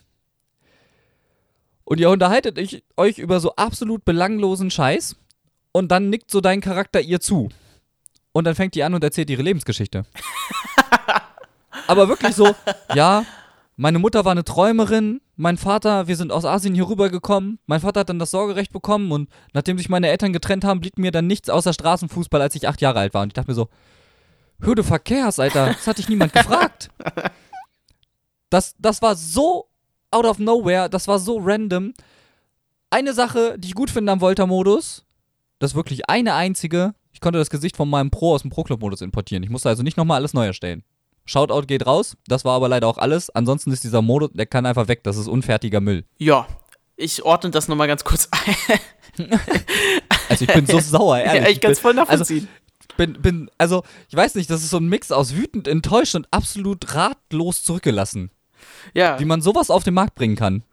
[1.85, 2.59] Und ihr unterhaltet
[2.97, 5.17] euch über so absolut belanglosen Scheiß
[5.73, 7.51] und dann nickt so dein Charakter ihr zu.
[8.33, 10.07] Und dann fängt die an und erzählt ihre Lebensgeschichte.
[11.87, 12.55] Aber wirklich so,
[12.95, 13.25] ja,
[13.81, 17.61] meine Mutter war eine Träumerin, mein Vater, wir sind aus Asien hier rübergekommen.
[17.67, 20.99] Mein Vater hat dann das Sorgerecht bekommen und nachdem sich meine Eltern getrennt haben, blieb
[20.99, 23.23] mir dann nichts außer Straßenfußball, als ich acht Jahre alt war.
[23.23, 23.69] Und ich dachte mir so,
[24.59, 26.91] Hürde Verkehrs, Alter, das hat dich niemand gefragt.
[28.51, 29.69] Das, das war so
[30.11, 31.93] out of nowhere, das war so random.
[32.89, 35.05] Eine Sache, die ich gut finde am Volta-Modus,
[35.59, 39.03] das ist wirklich eine einzige, ich konnte das Gesicht von meinem Pro aus dem Pro-Club-Modus
[39.03, 39.43] importieren.
[39.43, 40.83] Ich musste also nicht nochmal alles neu erstellen.
[41.29, 43.29] Shoutout geht raus, das war aber leider auch alles.
[43.29, 46.05] Ansonsten ist dieser Modus, der kann einfach weg, das ist unfertiger Müll.
[46.17, 46.49] Ja,
[46.97, 49.29] ich ordne das nochmal ganz kurz ein.
[50.31, 51.43] also ich bin so sauer, ehrlich.
[51.43, 52.49] Ja, ich kann es voll nachvollziehen.
[52.49, 56.15] Also, bin, bin, also, ich weiß nicht, das ist so ein Mix aus wütend, enttäuscht
[56.15, 58.31] und absolut ratlos zurückgelassen.
[58.95, 59.21] Ja.
[59.21, 60.65] Wie man sowas auf den Markt bringen kann.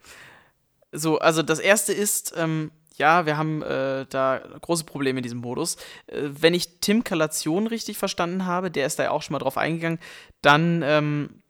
[0.94, 5.40] So, also das erste ist, ähm, ja, wir haben äh, da große Probleme in diesem
[5.40, 5.76] Modus.
[6.08, 9.40] Äh, wenn ich Tim Kalation richtig verstanden habe, der ist da ja auch schon mal
[9.40, 10.00] drauf eingegangen,
[10.42, 11.42] dann ähm,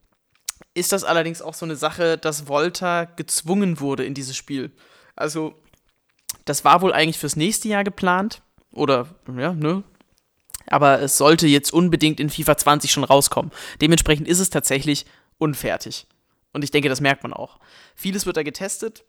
[0.73, 4.71] ist das allerdings auch so eine Sache, dass Volta gezwungen wurde in dieses Spiel.
[5.15, 5.55] Also,
[6.43, 8.41] das war wohl eigentlich fürs nächste Jahr geplant.
[8.71, 9.83] Oder, ja, ne?
[10.67, 13.51] Aber es sollte jetzt unbedingt in FIFA 20 schon rauskommen.
[13.81, 15.05] Dementsprechend ist es tatsächlich
[15.37, 16.07] unfertig.
[16.53, 17.59] Und ich denke, das merkt man auch.
[17.95, 19.05] Vieles wird da getestet.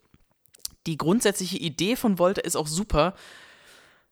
[0.87, 3.13] Die grundsätzliche Idee von Volta ist auch super.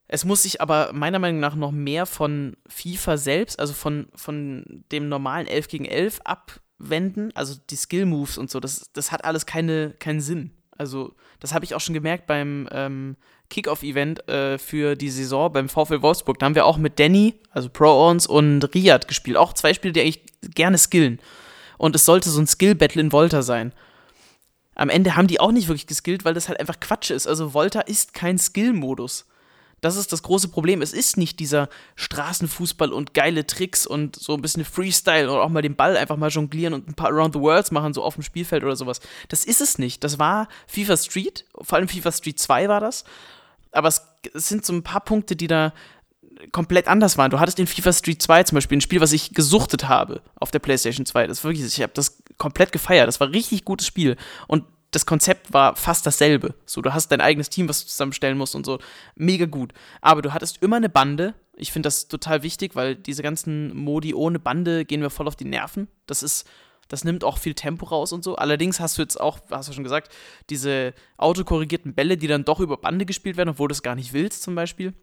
[0.07, 4.83] Es muss sich aber meiner Meinung nach noch mehr von FIFA selbst, also von, von
[4.91, 7.31] dem normalen 11 gegen 11 abwenden.
[7.33, 10.51] Also die Skill-Moves und so, das, das hat alles keine, keinen Sinn.
[10.77, 13.15] Also das habe ich auch schon gemerkt beim ähm,
[13.49, 16.37] Kickoff-Event äh, für die Saison beim VfL Wolfsburg.
[16.37, 19.37] Da haben wir auch mit Danny, also Pro-Ons und Riyad gespielt.
[19.37, 21.19] Auch zwei Spiele, die eigentlich gerne skillen
[21.77, 23.73] und es sollte so ein Skill-Battle in Volta sein.
[24.75, 27.27] Am Ende haben die auch nicht wirklich geskillt, weil das halt einfach Quatsch ist.
[27.27, 29.25] Also Volta ist kein Skill-Modus.
[29.81, 30.81] Das ist das große Problem.
[30.81, 35.49] Es ist nicht dieser Straßenfußball und geile Tricks und so ein bisschen Freestyle oder auch
[35.49, 38.15] mal den Ball einfach mal jonglieren und ein paar Around the Worlds machen, so auf
[38.15, 38.99] dem Spielfeld oder sowas.
[39.29, 40.03] Das ist es nicht.
[40.03, 43.03] Das war FIFA Street, vor allem FIFA Street 2 war das.
[43.71, 44.01] Aber es,
[44.33, 45.73] sind so ein paar Punkte, die da
[46.51, 47.29] komplett anders waren.
[47.29, 50.51] Du hattest in FIFA Street 2 zum Beispiel ein Spiel, was ich gesuchtet habe auf
[50.51, 51.27] der PlayStation 2.
[51.27, 53.07] Das war wirklich, ich habe das komplett gefeiert.
[53.07, 54.17] Das war ein richtig gutes Spiel.
[54.45, 56.53] Und das Konzept war fast dasselbe.
[56.67, 58.77] So, du hast dein eigenes Team, was du zusammenstellen musst und so.
[59.15, 59.73] Mega gut.
[59.99, 61.33] Aber du hattest immer eine Bande.
[61.55, 65.35] Ich finde das total wichtig, weil diese ganzen Modi ohne Bande gehen mir voll auf
[65.35, 65.87] die Nerven.
[66.05, 66.47] Das ist,
[66.87, 68.35] das nimmt auch viel Tempo raus und so.
[68.35, 70.13] Allerdings hast du jetzt auch, hast du schon gesagt,
[70.51, 74.13] diese autokorrigierten Bälle, die dann doch über Bande gespielt werden, obwohl du es gar nicht
[74.13, 74.93] willst, zum Beispiel.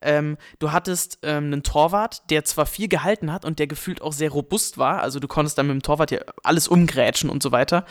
[0.00, 4.12] Ähm, du hattest ähm, einen Torwart, der zwar viel gehalten hat und der gefühlt auch
[4.12, 7.52] sehr robust war, also du konntest dann mit dem Torwart ja alles umgrätschen und so
[7.52, 7.84] weiter.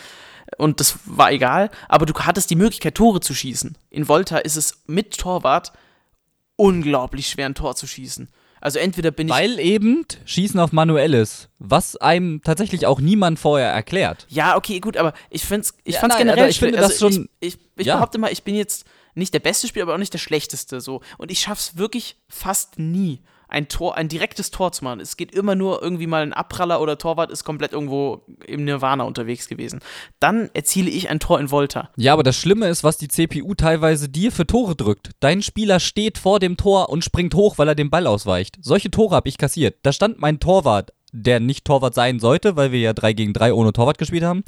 [0.57, 3.77] Und das war egal, aber du hattest die Möglichkeit, Tore zu schießen.
[3.89, 5.71] In Volta ist es mit Torwart
[6.55, 8.29] unglaublich schwer, ein Tor zu schießen.
[8.61, 9.33] Also entweder bin ich.
[9.33, 14.27] Weil eben Schießen auf manuelles, was einem tatsächlich auch niemand vorher erklärt.
[14.29, 16.91] Ja, okay, gut, aber ich, find's, ich ja, fand's nein, generell also ich finde das
[16.91, 17.29] also schon.
[17.39, 17.95] Ich, ich, ich ja.
[17.95, 18.85] behaupte mal, ich bin jetzt
[19.15, 20.81] nicht der beste Spieler, aber auch nicht der schlechteste.
[20.81, 21.01] So.
[21.17, 25.01] Und ich schaff's wirklich fast nie, ein Tor, ein direktes Tor zu machen.
[25.01, 29.03] Es geht immer nur irgendwie mal ein Abpraller oder Torwart ist komplett irgendwo im Nirvana
[29.03, 29.81] unterwegs gewesen.
[30.19, 31.89] Dann erziele ich ein Tor in Volta.
[31.97, 35.11] Ja, aber das Schlimme ist, was die CPU teilweise dir für Tore drückt.
[35.19, 38.57] Dein Spieler steht vor dem Tor und springt hoch, weil er den Ball ausweicht.
[38.61, 39.79] Solche Tore habe ich kassiert.
[39.83, 43.53] Da stand mein Torwart, der nicht Torwart sein sollte, weil wir ja 3 gegen 3
[43.53, 44.45] ohne Torwart gespielt haben,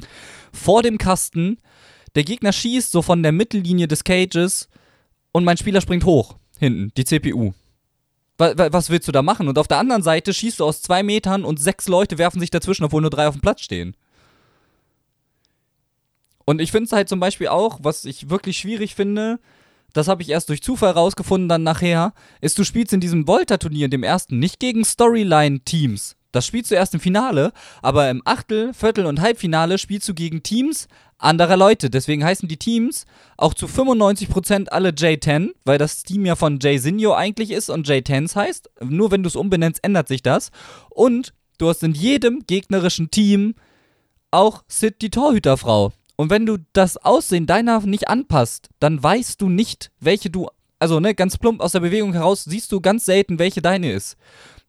[0.50, 1.58] vor dem Kasten
[2.14, 4.68] der Gegner schießt so von der Mittellinie des Cages
[5.32, 6.36] und mein Spieler springt hoch.
[6.58, 7.52] Hinten, die CPU.
[8.36, 9.48] Was willst du da machen?
[9.48, 12.50] Und auf der anderen Seite schießt du aus zwei Metern und sechs Leute werfen sich
[12.50, 13.96] dazwischen, obwohl nur drei auf dem Platz stehen.
[16.44, 19.38] Und ich finde es halt zum Beispiel auch, was ich wirklich schwierig finde,
[19.92, 23.88] das habe ich erst durch Zufall rausgefunden, dann nachher, ist, du spielst in diesem Volta-Turnier,
[23.88, 26.16] dem ersten, nicht gegen Storyline-Teams.
[26.32, 30.42] Das spielst du erst im Finale, aber im Achtel-, Viertel- und Halbfinale spielst du gegen
[30.42, 30.88] Teams
[31.18, 31.90] anderer Leute.
[31.90, 33.06] Deswegen heißen die Teams
[33.36, 37.88] auch zu 95% alle J10, weil das Team ja von J Sinjo eigentlich ist und
[37.88, 38.70] J10s heißt.
[38.82, 40.50] Nur wenn du es umbenennst, ändert sich das.
[40.90, 43.54] Und du hast in jedem gegnerischen Team
[44.30, 45.92] auch Sid die Torhüterfrau.
[46.16, 50.48] Und wenn du das Aussehen deiner nicht anpasst, dann weißt du nicht, welche du,
[50.78, 54.16] also ne, ganz plump aus der Bewegung heraus, siehst du ganz selten, welche deine ist.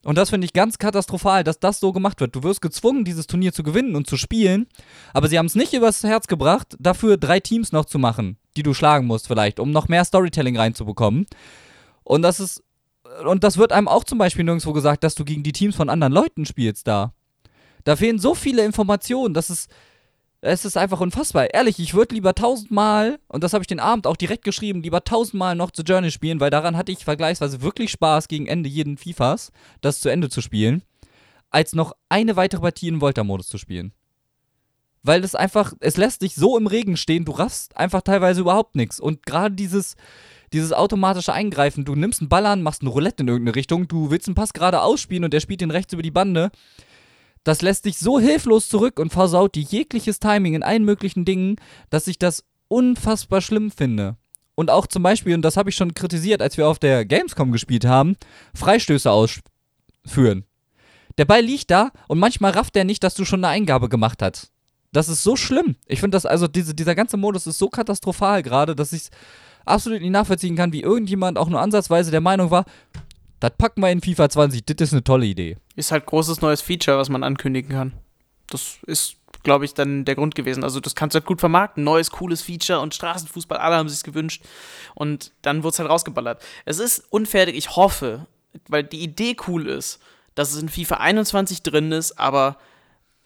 [0.05, 2.35] Und das finde ich ganz katastrophal, dass das so gemacht wird.
[2.35, 4.67] Du wirst gezwungen, dieses Turnier zu gewinnen und zu spielen,
[5.15, 8.61] aber sie haben es nicht übers Herz gebracht, dafür drei Teams noch zu machen, die
[8.61, 11.25] du schlagen musst vielleicht, um noch mehr Storytelling reinzubekommen.
[12.03, 12.63] Und das ist,
[13.25, 15.89] und das wird einem auch zum Beispiel nirgendwo gesagt, dass du gegen die Teams von
[15.89, 17.15] anderen Leuten spielst da.
[17.83, 19.67] Da fehlen so viele Informationen, dass es,
[20.45, 21.53] es ist einfach unfassbar.
[21.53, 25.03] Ehrlich, ich würde lieber tausendmal, und das habe ich den Abend auch direkt geschrieben, lieber
[25.03, 28.97] tausendmal noch The Journey spielen, weil daran hatte ich vergleichsweise wirklich Spaß, gegen Ende jeden
[28.97, 30.83] FIFAs das zu Ende zu spielen,
[31.49, 33.91] als noch eine weitere Partie in Volta-Modus zu spielen.
[35.01, 38.75] Weil es einfach, es lässt dich so im Regen stehen, du raffst einfach teilweise überhaupt
[38.75, 38.99] nichts.
[38.99, 39.95] Und gerade dieses,
[40.53, 44.11] dieses automatische Eingreifen, du nimmst einen Ball an, machst eine Roulette in irgendeine Richtung, du
[44.11, 46.51] willst einen Pass gerade ausspielen und der spielt den rechts über die Bande
[47.45, 51.55] das lässt dich so hilflos zurück und versaut dir jegliches Timing in allen möglichen Dingen,
[51.89, 54.17] dass ich das unfassbar schlimm finde.
[54.55, 57.51] Und auch zum Beispiel, und das habe ich schon kritisiert, als wir auf der Gamescom
[57.51, 58.17] gespielt haben,
[58.55, 60.45] Freistöße ausführen.
[61.17, 64.21] Der Ball liegt da und manchmal rafft er nicht, dass du schon eine Eingabe gemacht
[64.23, 64.51] hast.
[64.91, 65.75] Das ist so schlimm.
[65.85, 69.09] Ich finde das, also diese, dieser ganze Modus ist so katastrophal gerade, dass ich es
[69.65, 72.65] absolut nicht nachvollziehen kann, wie irgendjemand auch nur ansatzweise der Meinung war,
[73.39, 75.57] das packen wir in FIFA 20, das ist eine tolle Idee.
[75.75, 77.93] Ist halt großes neues Feature, was man ankündigen kann.
[78.47, 80.63] Das ist, glaube ich, dann der Grund gewesen.
[80.63, 81.83] Also, das kannst du halt gut vermarkten.
[81.83, 84.43] Neues, cooles Feature und Straßenfußball, alle haben sich gewünscht.
[84.93, 86.41] Und dann wurde es halt rausgeballert.
[86.65, 88.27] Es ist unfertig, ich hoffe,
[88.67, 89.99] weil die Idee cool ist,
[90.36, 92.57] dass es in FIFA 21 drin ist, aber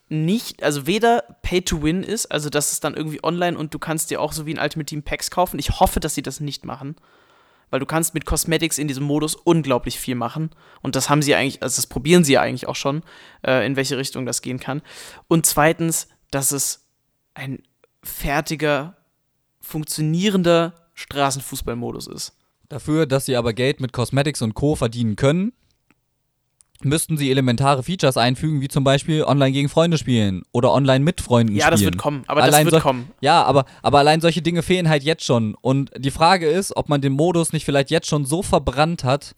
[0.07, 3.79] nicht, also weder Pay to Win ist, also dass es dann irgendwie online und du
[3.79, 5.59] kannst dir auch so wie ein Ultimate Team Packs kaufen.
[5.59, 6.95] Ich hoffe, dass sie das nicht machen
[7.69, 10.51] weil du kannst mit Cosmetics in diesem Modus unglaublich viel machen.
[10.81, 13.03] Und das haben sie eigentlich, also das probieren sie ja eigentlich auch schon,
[13.45, 14.81] äh, in welche Richtung das gehen kann.
[15.27, 16.87] Und zweitens, dass es
[17.33, 17.63] ein
[18.03, 18.97] fertiger,
[19.61, 22.35] funktionierender Straßenfußballmodus ist.
[22.67, 24.75] Dafür, dass sie aber Geld mit Cosmetics und Co.
[24.75, 25.53] verdienen können,
[26.83, 31.21] müssten sie elementare Features einfügen, wie zum Beispiel online gegen Freunde spielen oder online mit
[31.21, 31.67] Freunden ja, spielen.
[31.67, 33.09] Ja, das wird kommen, aber allein das wird kommen.
[33.21, 35.55] Ja, aber, aber allein solche Dinge fehlen halt jetzt schon.
[35.61, 39.35] Und die Frage ist, ob man den Modus nicht vielleicht jetzt schon so verbrannt hat,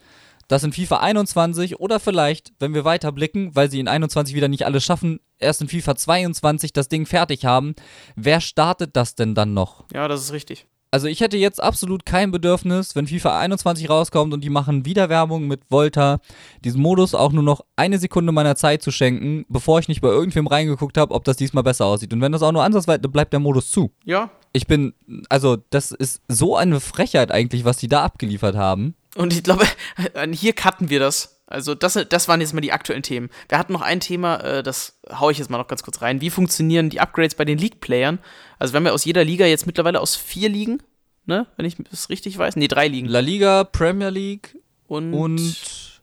[0.47, 4.49] dass in FIFA 21 oder vielleicht, wenn wir weiter blicken, weil sie in 21 wieder
[4.49, 7.73] nicht alles schaffen, erst in FIFA 22 das Ding fertig haben.
[8.17, 9.85] Wer startet das denn dann noch?
[9.93, 10.67] Ja, das ist richtig.
[10.93, 15.07] Also ich hätte jetzt absolut kein Bedürfnis, wenn FIFA 21 rauskommt und die machen wieder
[15.07, 16.19] Werbung mit Volta,
[16.65, 20.09] diesen Modus auch nur noch eine Sekunde meiner Zeit zu schenken, bevor ich nicht bei
[20.09, 22.11] irgendwem reingeguckt habe, ob das diesmal besser aussieht.
[22.11, 23.91] Und wenn das auch nur ansatzweise bleibt der Modus zu.
[24.03, 24.31] Ja.
[24.51, 24.93] Ich bin,
[25.29, 28.95] also das ist so eine Frechheit eigentlich, was die da abgeliefert haben.
[29.15, 29.65] Und ich glaube,
[30.33, 31.40] hier cutten wir das.
[31.51, 33.29] Also das, das waren jetzt mal die aktuellen Themen.
[33.49, 36.21] Wir hatten noch ein Thema, äh, das haue ich jetzt mal noch ganz kurz rein.
[36.21, 38.19] Wie funktionieren die Upgrades bei den League-Playern?
[38.59, 40.81] Also wir haben ja aus jeder Liga jetzt mittlerweile aus vier Ligen,
[41.25, 41.47] ne?
[41.57, 42.55] Wenn ich das richtig weiß.
[42.55, 43.07] Nee, drei Ligen.
[43.07, 46.01] La Liga, Premier League und, und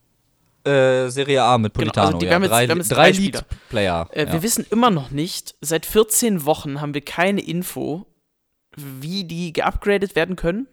[0.65, 2.19] äh, Serie A mit Politano.
[2.19, 2.67] Genau, also die, ja.
[2.67, 4.09] drei, jetzt, drei, drei League-Player.
[4.13, 4.33] Äh, ja.
[4.33, 8.07] Wir wissen immer noch nicht, seit 14 Wochen haben wir keine Info,
[8.77, 10.69] wie die geupgradet werden können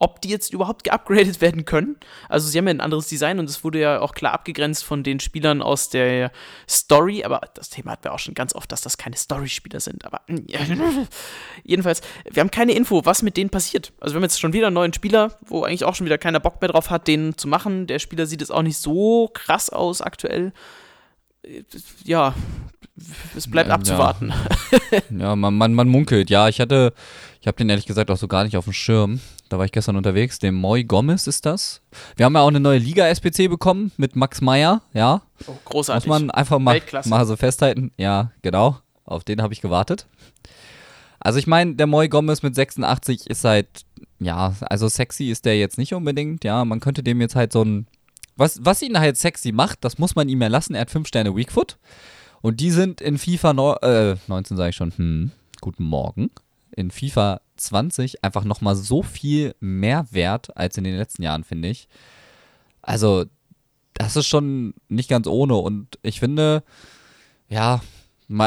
[0.00, 1.96] ob die jetzt überhaupt geupgradet werden können.
[2.28, 5.04] Also sie haben ja ein anderes Design und es wurde ja auch klar abgegrenzt von
[5.04, 6.32] den Spielern aus der
[6.68, 10.04] Story, aber das Thema hatten wir auch schon ganz oft, dass das keine Story-Spieler sind.
[10.04, 10.22] Aber
[11.62, 13.92] jedenfalls, wir haben keine Info, was mit denen passiert.
[14.00, 16.40] Also wir haben jetzt schon wieder einen neuen Spieler, wo eigentlich auch schon wieder keiner
[16.40, 17.86] Bock mehr drauf hat, den zu machen.
[17.86, 20.52] Der Spieler sieht jetzt auch nicht so krass aus aktuell.
[22.04, 22.34] Ja,
[23.36, 24.32] es bleibt abzuwarten.
[24.90, 26.30] Ja, ja man, man, man munkelt.
[26.30, 26.92] Ja, ich hatte,
[27.40, 29.20] ich habe den ehrlich gesagt auch so gar nicht auf dem Schirm.
[29.48, 30.38] Da war ich gestern unterwegs.
[30.38, 31.82] Der Moy Gomez ist das.
[32.16, 35.22] Wir haben ja auch eine neue Liga-SPC bekommen mit Max Meyer, ja.
[35.46, 36.08] Oh, großartig.
[36.08, 37.90] Muss man einfach mal, mal so festhalten.
[37.96, 38.78] Ja, genau.
[39.04, 40.06] Auf den habe ich gewartet.
[41.18, 43.68] Also ich meine, der Moy Gomez mit 86 ist halt,
[44.20, 46.64] ja, also sexy ist der jetzt nicht unbedingt, ja.
[46.64, 47.86] Man könnte dem jetzt halt so ein,
[48.36, 50.74] was, was ihn halt sexy macht, das muss man ihm erlassen.
[50.74, 51.76] Er hat 5 Sterne Weakfoot.
[52.42, 55.30] Und die sind in FIFA no äh, 19, sage ich schon, hm,
[55.60, 56.30] guten Morgen.
[56.74, 61.68] In FIFA 20 einfach nochmal so viel mehr wert als in den letzten Jahren, finde
[61.68, 61.88] ich.
[62.80, 63.26] Also,
[63.94, 65.56] das ist schon nicht ganz ohne.
[65.56, 66.62] Und ich finde,
[67.48, 67.82] ja,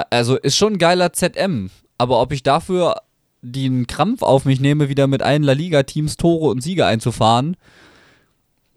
[0.09, 1.69] also ist schon ein geiler ZM.
[1.97, 3.01] Aber ob ich dafür
[3.41, 7.57] den Krampf auf mich nehme, wieder mit allen La Liga-Teams Tore und Siege einzufahren,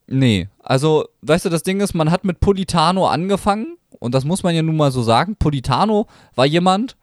[0.07, 0.49] nee.
[0.59, 4.55] Also, weißt du, das Ding ist, man hat mit Politano angefangen und das muss man
[4.55, 6.97] ja nun mal so sagen, Politano war jemand,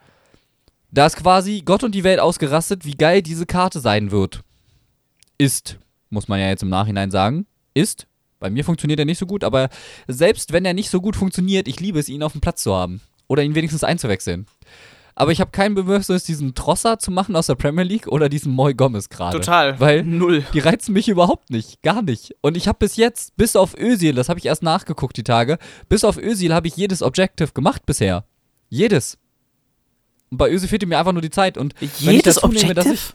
[0.91, 4.43] da ist quasi Gott und die Welt ausgerastet, wie geil diese Karte sein wird.
[5.37, 5.79] Ist,
[6.09, 7.47] muss man ja jetzt im Nachhinein sagen.
[7.73, 8.05] Ist.
[8.39, 9.69] Bei mir funktioniert er nicht so gut, aber
[10.07, 12.75] selbst wenn er nicht so gut funktioniert, ich liebe es, ihn auf dem Platz zu
[12.75, 13.01] haben.
[13.27, 14.45] Oder ihn wenigstens einzuwechseln.
[15.15, 18.51] Aber ich habe kein Bedürfnis, diesen Trosser zu machen aus der Premier League oder diesen
[18.51, 19.37] Moy Gomez gerade.
[19.37, 19.79] Total.
[19.79, 20.43] Weil Null.
[20.53, 21.81] die reizen mich überhaupt nicht.
[21.83, 22.35] Gar nicht.
[22.41, 25.59] Und ich habe bis jetzt, bis auf Özil, das habe ich erst nachgeguckt die Tage,
[25.89, 28.25] bis auf Özil habe ich jedes Objective gemacht bisher.
[28.69, 29.17] Jedes.
[30.31, 31.57] Und bei Özil fehlte mir einfach nur die Zeit.
[31.57, 32.93] Und wenn ich Jedes nehme, dass Objective?
[32.93, 33.13] ich,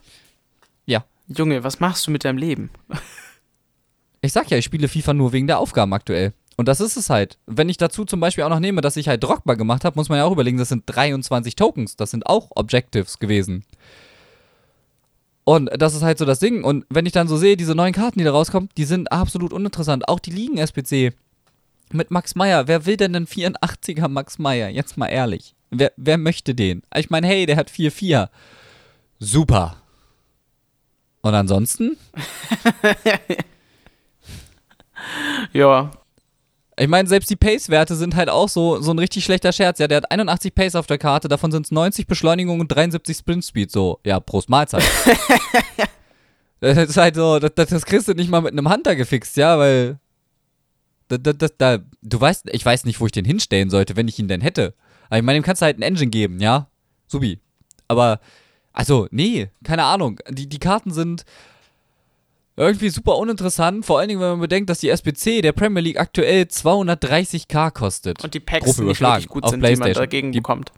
[0.87, 2.71] ja, Junge, was machst du mit deinem Leben?
[4.21, 6.33] ich sag ja, ich spiele FIFA nur wegen der Aufgaben aktuell.
[6.59, 7.39] Und das ist es halt.
[7.47, 10.09] Wenn ich dazu zum Beispiel auch noch nehme, dass ich halt Drogba gemacht habe, muss
[10.09, 11.95] man ja auch überlegen, das sind 23 Tokens.
[11.95, 13.65] Das sind auch Objectives gewesen.
[15.45, 16.65] Und das ist halt so das Ding.
[16.65, 19.53] Und wenn ich dann so sehe, diese neuen Karten, die da rauskommen, die sind absolut
[19.53, 20.09] uninteressant.
[20.09, 21.15] Auch die Ligen-SPC
[21.93, 22.67] mit Max Meyer.
[22.67, 24.69] Wer will denn einen 84er Max Meyer?
[24.69, 25.55] Jetzt mal ehrlich.
[25.71, 26.83] Wer, wer möchte den?
[26.93, 28.31] Ich meine, hey, der hat 4-4.
[29.21, 29.77] Super.
[31.23, 31.97] Und ansonsten?
[35.53, 35.91] Ja.
[36.79, 39.81] Ich meine, selbst die Pace-Werte sind halt auch so, so ein richtig schlechter Scherz.
[39.81, 43.17] Ja, der hat 81 Pace auf der Karte, davon sind es 90 Beschleunigung und 73
[43.17, 43.71] Sprint-Speed.
[43.71, 44.85] So, ja, Prost Mahlzeit.
[46.61, 49.59] das ist halt so, das, das kriegst du nicht mal mit einem Hunter gefixt, ja,
[49.59, 49.99] weil.
[51.09, 54.09] Da, da, da, da, du weißt, ich weiß nicht, wo ich den hinstellen sollte, wenn
[54.09, 54.75] ich ihn denn hätte.
[55.09, 56.69] Aber ich meine, dem kannst du halt ein Engine geben, ja?
[57.07, 57.41] Subi.
[57.89, 58.21] Aber,
[58.75, 60.21] also, nee, keine Ahnung.
[60.29, 61.25] Die, die Karten sind
[62.59, 65.99] irgendwie super uninteressant, vor allen Dingen, wenn man bedenkt, dass die SBC der Premier League
[66.01, 68.23] aktuell 230k kostet.
[68.25, 70.03] Und die Packs Grob nicht wirklich gut auf sind, die man PlayStation.
[70.03, 70.73] dagegen Die- bekommt.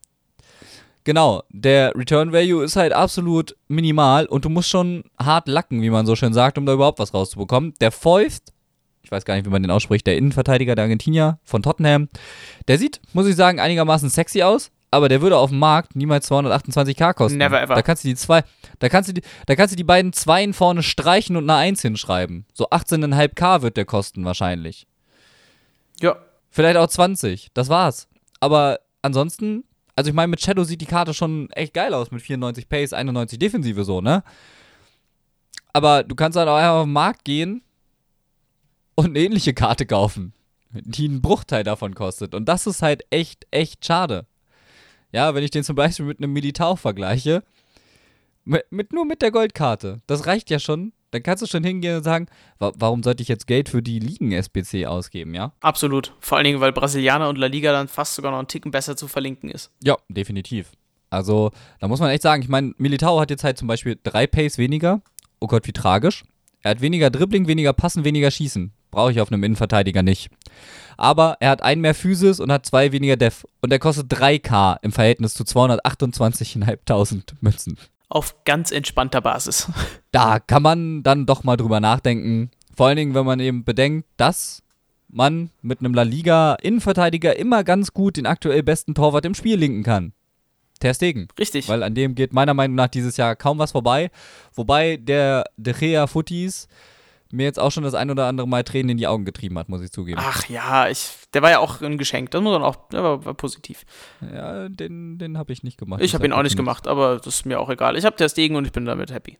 [1.04, 5.88] Genau, der Return Value ist halt absolut minimal und du musst schon hart lacken, wie
[5.88, 7.72] man so schön sagt, um da überhaupt was rauszubekommen.
[7.80, 8.42] Der Foyth,
[9.02, 12.08] ich weiß gar nicht, wie man den ausspricht, der Innenverteidiger der Argentinier von Tottenham,
[12.68, 16.30] der sieht, muss ich sagen, einigermaßen sexy aus, aber der würde auf dem Markt niemals
[16.30, 17.38] 228k kosten.
[17.38, 17.74] Never ever.
[17.74, 18.42] Da kannst du die zwei,
[18.78, 21.82] da kannst du die, da kannst du die beiden Zweien vorne streichen und eine Eins
[21.82, 22.44] hinschreiben.
[22.52, 24.86] So 18,5k wird der kosten wahrscheinlich.
[26.00, 26.16] Ja.
[26.50, 27.48] Vielleicht auch 20.
[27.54, 28.08] Das war's.
[28.40, 29.64] Aber ansonsten,
[29.94, 32.92] also ich meine, mit Shadow sieht die Karte schon echt geil aus mit 94 Pace,
[32.92, 34.24] 91 Defensive so, ne?
[35.72, 37.62] Aber du kannst halt auch einfach auf den Markt gehen
[38.96, 40.32] und eine ähnliche Karte kaufen,
[40.70, 42.34] die einen Bruchteil davon kostet.
[42.34, 44.26] Und das ist halt echt, echt schade.
[45.12, 47.42] Ja, wenn ich den zum Beispiel mit einem Militao vergleiche,
[48.44, 50.92] mit, mit, nur mit der Goldkarte, das reicht ja schon.
[51.12, 52.26] Dann kannst du schon hingehen und sagen,
[52.60, 55.52] wa warum sollte ich jetzt Geld für die Ligen-SBC ausgeben, ja?
[55.60, 56.14] Absolut.
[56.20, 58.96] Vor allen Dingen, weil Brasilianer und La Liga dann fast sogar noch einen Ticken besser
[58.96, 59.72] zu verlinken ist.
[59.82, 60.70] Ja, definitiv.
[61.10, 61.50] Also,
[61.80, 64.56] da muss man echt sagen, ich meine, Militao hat jetzt halt zum Beispiel drei Pace
[64.56, 65.02] weniger.
[65.40, 66.22] Oh Gott, wie tragisch.
[66.62, 68.72] Er hat weniger Dribbling, weniger Passen, weniger Schießen.
[68.90, 70.30] Brauche ich auf einem Innenverteidiger nicht.
[70.96, 73.46] Aber er hat einen mehr Physis und hat zwei weniger Def.
[73.62, 77.78] Und er kostet 3k im Verhältnis zu 228.500 Münzen.
[78.08, 79.68] Auf ganz entspannter Basis.
[80.12, 82.50] Da kann man dann doch mal drüber nachdenken.
[82.76, 84.60] Vor allen Dingen, wenn man eben bedenkt, dass
[85.08, 89.56] man mit einem La Liga Innenverteidiger immer ganz gut den aktuell besten Torwart im Spiel
[89.56, 90.12] linken kann.
[90.80, 91.28] Ter Stegen.
[91.38, 91.68] Richtig.
[91.68, 94.10] Weil an dem geht meiner Meinung nach dieses Jahr kaum was vorbei.
[94.54, 96.68] Wobei der De Gea Footies
[97.32, 99.68] mir jetzt auch schon das ein oder andere Mal Tränen in die Augen getrieben hat,
[99.68, 100.20] muss ich zugeben.
[100.22, 102.30] Ach ja, ich, der war ja auch ein Geschenk.
[102.30, 103.84] Das muss man auch, der war, war positiv.
[104.20, 106.00] Ja, den, den habe ich nicht gemacht.
[106.02, 107.96] Ich habe ihn auch nicht gemacht, aber das ist mir auch egal.
[107.96, 109.38] Ich habe der Stegen und ich bin damit happy.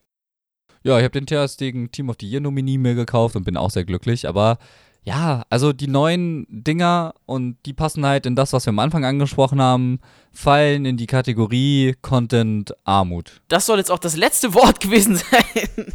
[0.83, 3.57] Ja, ich habe den Ter Stegen Team of the Year Nominee mir gekauft und bin
[3.57, 4.27] auch sehr glücklich.
[4.27, 4.57] Aber
[5.03, 9.03] ja, also die neuen Dinger und die passen halt in das, was wir am Anfang
[9.03, 9.99] angesprochen haben,
[10.31, 13.41] fallen in die Kategorie Content Armut.
[13.47, 15.93] Das soll jetzt auch das letzte Wort gewesen sein.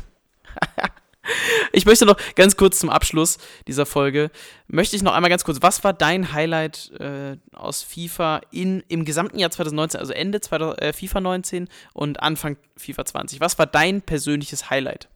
[1.72, 4.30] Ich möchte noch ganz kurz zum Abschluss dieser Folge,
[4.68, 9.04] möchte ich noch einmal ganz kurz, was war dein Highlight äh, aus FIFA in, im
[9.04, 13.40] gesamten Jahr 2019, also Ende 2000, äh, FIFA 19 und Anfang FIFA 20?
[13.40, 15.08] Was war dein persönliches Highlight?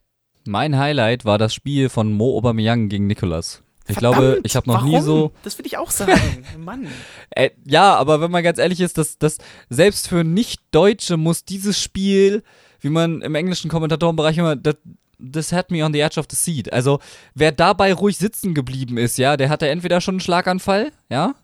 [0.46, 3.62] Mein Highlight war das Spiel von Mo Aubameyang gegen Nicolas.
[3.90, 4.90] Ich glaube, ich habe noch warum?
[4.90, 5.32] nie so.
[5.42, 6.44] Das will ich auch sagen.
[6.58, 6.86] Mann.
[7.30, 9.38] Äh, ja, aber wenn man ganz ehrlich ist, dass das
[9.68, 12.42] selbst für Nicht-Deutsche muss dieses Spiel,
[12.80, 14.76] wie man im englischen Kommentatorenbereich immer, das,
[15.20, 16.72] das had me on the edge of the seat.
[16.72, 16.98] Also,
[17.34, 21.34] wer dabei ruhig sitzen geblieben ist, ja, der hatte entweder schon einen Schlaganfall, ja,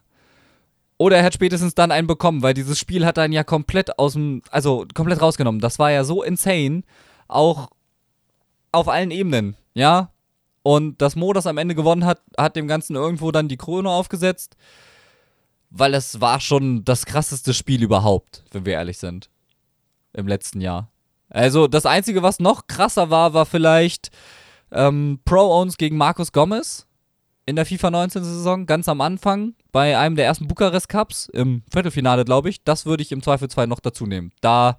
[0.97, 4.13] oder er hat spätestens dann einen bekommen, weil dieses Spiel hat einen ja komplett aus
[4.13, 5.61] dem, also komplett rausgenommen.
[5.61, 6.83] Das war ja so insane,
[7.27, 7.69] auch
[8.71, 10.11] auf allen Ebenen, ja.
[10.63, 13.89] Und dass Mo das am Ende gewonnen hat, hat dem Ganzen irgendwo dann die Krone
[13.89, 14.57] aufgesetzt
[15.69, 19.29] weil es war schon das krasseste Spiel überhaupt, wenn wir ehrlich sind.
[20.13, 20.89] Im letzten Jahr.
[21.29, 24.09] Also das Einzige, was noch krasser war, war vielleicht
[24.71, 26.87] ähm, Pro-Owns gegen Markus Gomez
[27.45, 31.63] in der FIFA 19 Saison, ganz am Anfang, bei einem der ersten Bukarest Cups, im
[31.71, 32.63] Viertelfinale, glaube ich.
[32.63, 34.31] Das würde ich im Zweifelsfall noch dazu nehmen.
[34.41, 34.77] Da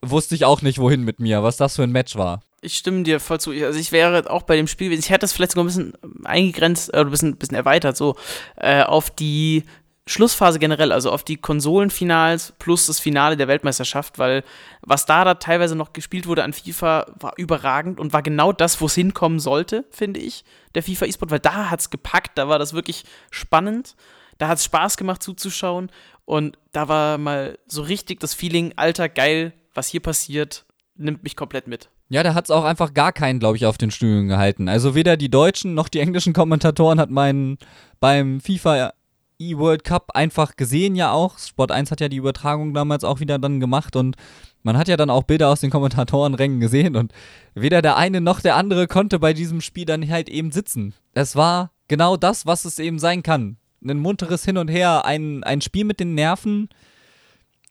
[0.00, 2.40] wusste ich auch nicht, wohin mit mir, was das für ein Match war.
[2.62, 3.50] Ich stimme dir voll zu.
[3.50, 5.92] Also ich wäre auch bei dem Spiel, ich hätte das vielleicht sogar ein bisschen
[6.24, 8.16] eingegrenzt, äh, ein bisschen, bisschen erweitert, so,
[8.56, 9.64] äh, auf die
[10.10, 14.42] Schlussphase generell, also auf die Konsolenfinals plus das Finale der Weltmeisterschaft, weil
[14.82, 18.80] was da da teilweise noch gespielt wurde an FIFA, war überragend und war genau das,
[18.80, 20.44] wo es hinkommen sollte, finde ich,
[20.74, 23.94] der FIFA E-Sport, weil da hat es gepackt, da war das wirklich spannend,
[24.38, 25.90] da hat es Spaß gemacht zuzuschauen
[26.24, 30.64] und da war mal so richtig das Feeling, alter, geil, was hier passiert,
[30.96, 31.88] nimmt mich komplett mit.
[32.08, 34.68] Ja, da hat es auch einfach gar keinen, glaube ich, auf den Stühlen gehalten.
[34.68, 37.58] Also weder die deutschen noch die englischen Kommentatoren hat meinen
[38.00, 38.92] beim FIFA
[39.40, 41.38] E-World Cup einfach gesehen ja auch.
[41.38, 44.16] Sport 1 hat ja die Übertragung damals auch wieder dann gemacht und
[44.62, 47.12] man hat ja dann auch Bilder aus den Kommentatorenrängen gesehen und
[47.54, 50.94] weder der eine noch der andere konnte bei diesem Spiel dann halt eben sitzen.
[51.14, 53.56] Es war genau das, was es eben sein kann.
[53.82, 56.68] Ein munteres Hin und Her, ein, ein Spiel mit den Nerven.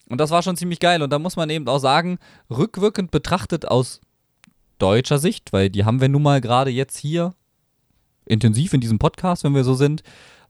[0.10, 1.04] Und das war schon ziemlich geil.
[1.04, 2.18] Und da muss man eben auch sagen,
[2.50, 4.02] rückwirkend betrachtet aus
[4.80, 7.36] deutscher Sicht, weil die haben wir nun mal gerade jetzt hier
[8.26, 10.04] intensiv in diesem Podcast, wenn wir so sind,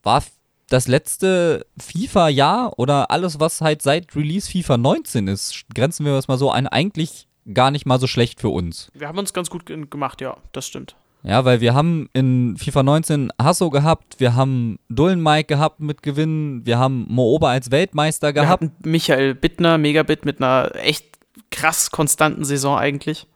[0.03, 0.23] war
[0.69, 6.27] das letzte FIFA-Jahr oder alles, was halt seit Release FIFA 19 ist, grenzen wir das
[6.27, 8.91] mal so ein, eigentlich gar nicht mal so schlecht für uns.
[8.93, 10.95] Wir haben uns ganz gut gemacht, ja, das stimmt.
[11.23, 16.01] Ja, weil wir haben in FIFA 19 Hasso gehabt, wir haben Dullen Mike gehabt mit
[16.01, 18.61] Gewinnen, wir haben Mooba als Weltmeister gehabt.
[18.61, 21.05] Wir hatten Michael Bittner, Megabit mit einer echt
[21.51, 23.27] krass konstanten Saison eigentlich.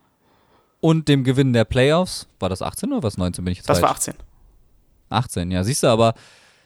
[0.79, 2.27] Und dem Gewinn der Playoffs.
[2.39, 3.89] War das 18 oder was 19 bin ich jetzt Das falsch?
[3.89, 4.13] war 18.
[5.09, 6.13] 18, ja, siehst du, aber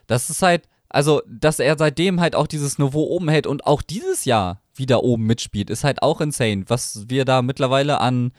[0.07, 3.81] das ist halt, also, dass er seitdem halt auch dieses Niveau oben hält und auch
[3.81, 6.63] dieses Jahr wieder oben mitspielt, ist halt auch insane.
[6.67, 8.31] Was wir da mittlerweile an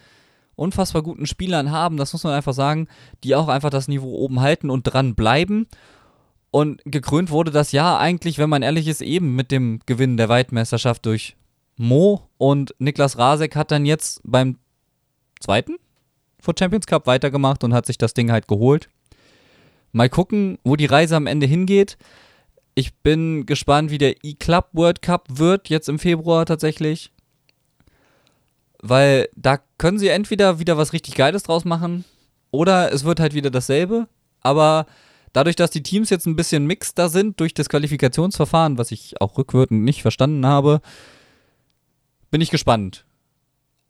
[0.57, 2.89] unfassbar guten Spielern haben, das muss man einfach sagen,
[3.23, 5.67] die auch einfach das Niveau oben halten und dran bleiben.
[6.51, 10.31] Und gekrönt wurde das Jahr eigentlich, wenn man ehrlich ist, eben mit dem Gewinn der
[10.31, 11.37] Weltmeisterschaft durch
[11.77, 14.59] Mo und Niklas Rasek hat dann jetzt beim
[15.41, 15.77] zweiten
[16.41, 18.89] vor Champions Cup weitergemacht und hat sich das Ding halt geholt.
[19.93, 21.97] Mal gucken, wo die Reise am Ende hingeht.
[22.75, 27.11] Ich bin gespannt, wie der E-Club World Cup wird, jetzt im Februar tatsächlich.
[28.81, 32.05] Weil da können sie entweder wieder was richtig Geiles draus machen
[32.51, 34.07] oder es wird halt wieder dasselbe.
[34.41, 34.87] Aber
[35.33, 39.37] dadurch, dass die Teams jetzt ein bisschen mixter sind durch das Qualifikationsverfahren, was ich auch
[39.37, 40.81] rückwirkend nicht verstanden habe,
[42.31, 43.05] bin ich gespannt.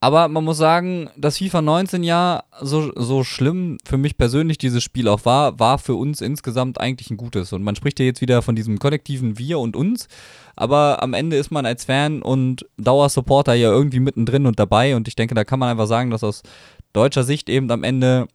[0.01, 4.84] Aber man muss sagen, das FIFA 19 Jahr, so, so schlimm für mich persönlich dieses
[4.84, 7.53] Spiel auch war, war für uns insgesamt eigentlich ein gutes.
[7.53, 10.07] Und man spricht ja jetzt wieder von diesem kollektiven Wir und uns.
[10.55, 14.94] Aber am Ende ist man als Fan und Dauersupporter ja irgendwie mittendrin und dabei.
[14.94, 16.42] Und ich denke, da kann man einfach sagen, dass aus
[16.92, 18.28] deutscher Sicht eben am Ende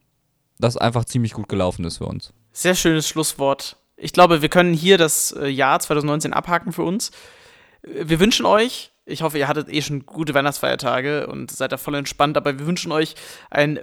[0.59, 2.34] das einfach ziemlich gut gelaufen ist für uns.
[2.51, 3.78] Sehr schönes Schlusswort.
[3.95, 7.11] Ich glaube, wir können hier das äh, Jahr 2019 abhaken für uns.
[7.84, 11.95] Wir wünschen euch ich hoffe, ihr hattet eh schon gute Weihnachtsfeiertage und seid da voll
[11.95, 13.16] entspannt, aber wir wünschen euch
[13.49, 13.80] ein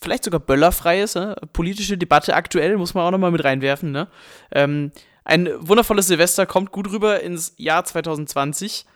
[0.00, 1.36] vielleicht sogar böllerfreies, ne?
[1.52, 3.92] politische Debatte aktuell, muss man auch nochmal mit reinwerfen.
[3.92, 4.08] Ne?
[4.50, 4.92] Ähm,
[5.24, 8.86] ein wundervolles Silvester kommt gut rüber ins Jahr 2020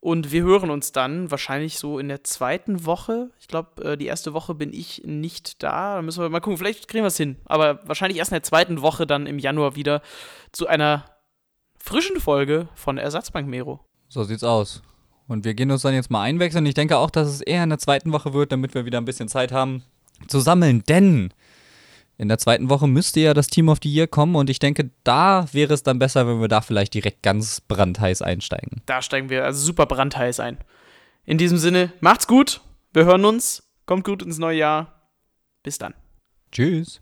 [0.00, 3.30] und wir hören uns dann wahrscheinlich so in der zweiten Woche.
[3.38, 5.96] Ich glaube, äh, die erste Woche bin ich nicht da.
[5.96, 7.36] Da müssen wir mal gucken, vielleicht kriegen wir es hin.
[7.44, 10.02] Aber wahrscheinlich erst in der zweiten Woche dann im Januar wieder
[10.52, 11.04] zu einer
[11.78, 13.80] frischen Folge von Ersatzbank Mero.
[14.08, 14.82] So sieht's aus.
[15.26, 16.66] Und wir gehen uns dann jetzt mal einwechseln.
[16.66, 19.06] Ich denke auch, dass es eher in der zweiten Woche wird, damit wir wieder ein
[19.06, 19.82] bisschen Zeit haben
[20.28, 20.82] zu sammeln.
[20.88, 21.32] Denn
[22.16, 24.90] in der zweiten Woche müsste ja das Team of the Year kommen und ich denke,
[25.02, 28.82] da wäre es dann besser, wenn wir da vielleicht direkt ganz brandheiß einsteigen.
[28.86, 30.58] Da steigen wir also super brandheiß ein.
[31.24, 32.60] In diesem Sinne, macht's gut.
[32.92, 33.62] Wir hören uns.
[33.86, 35.10] Kommt gut ins neue Jahr.
[35.62, 35.94] Bis dann.
[36.52, 37.00] Tschüss.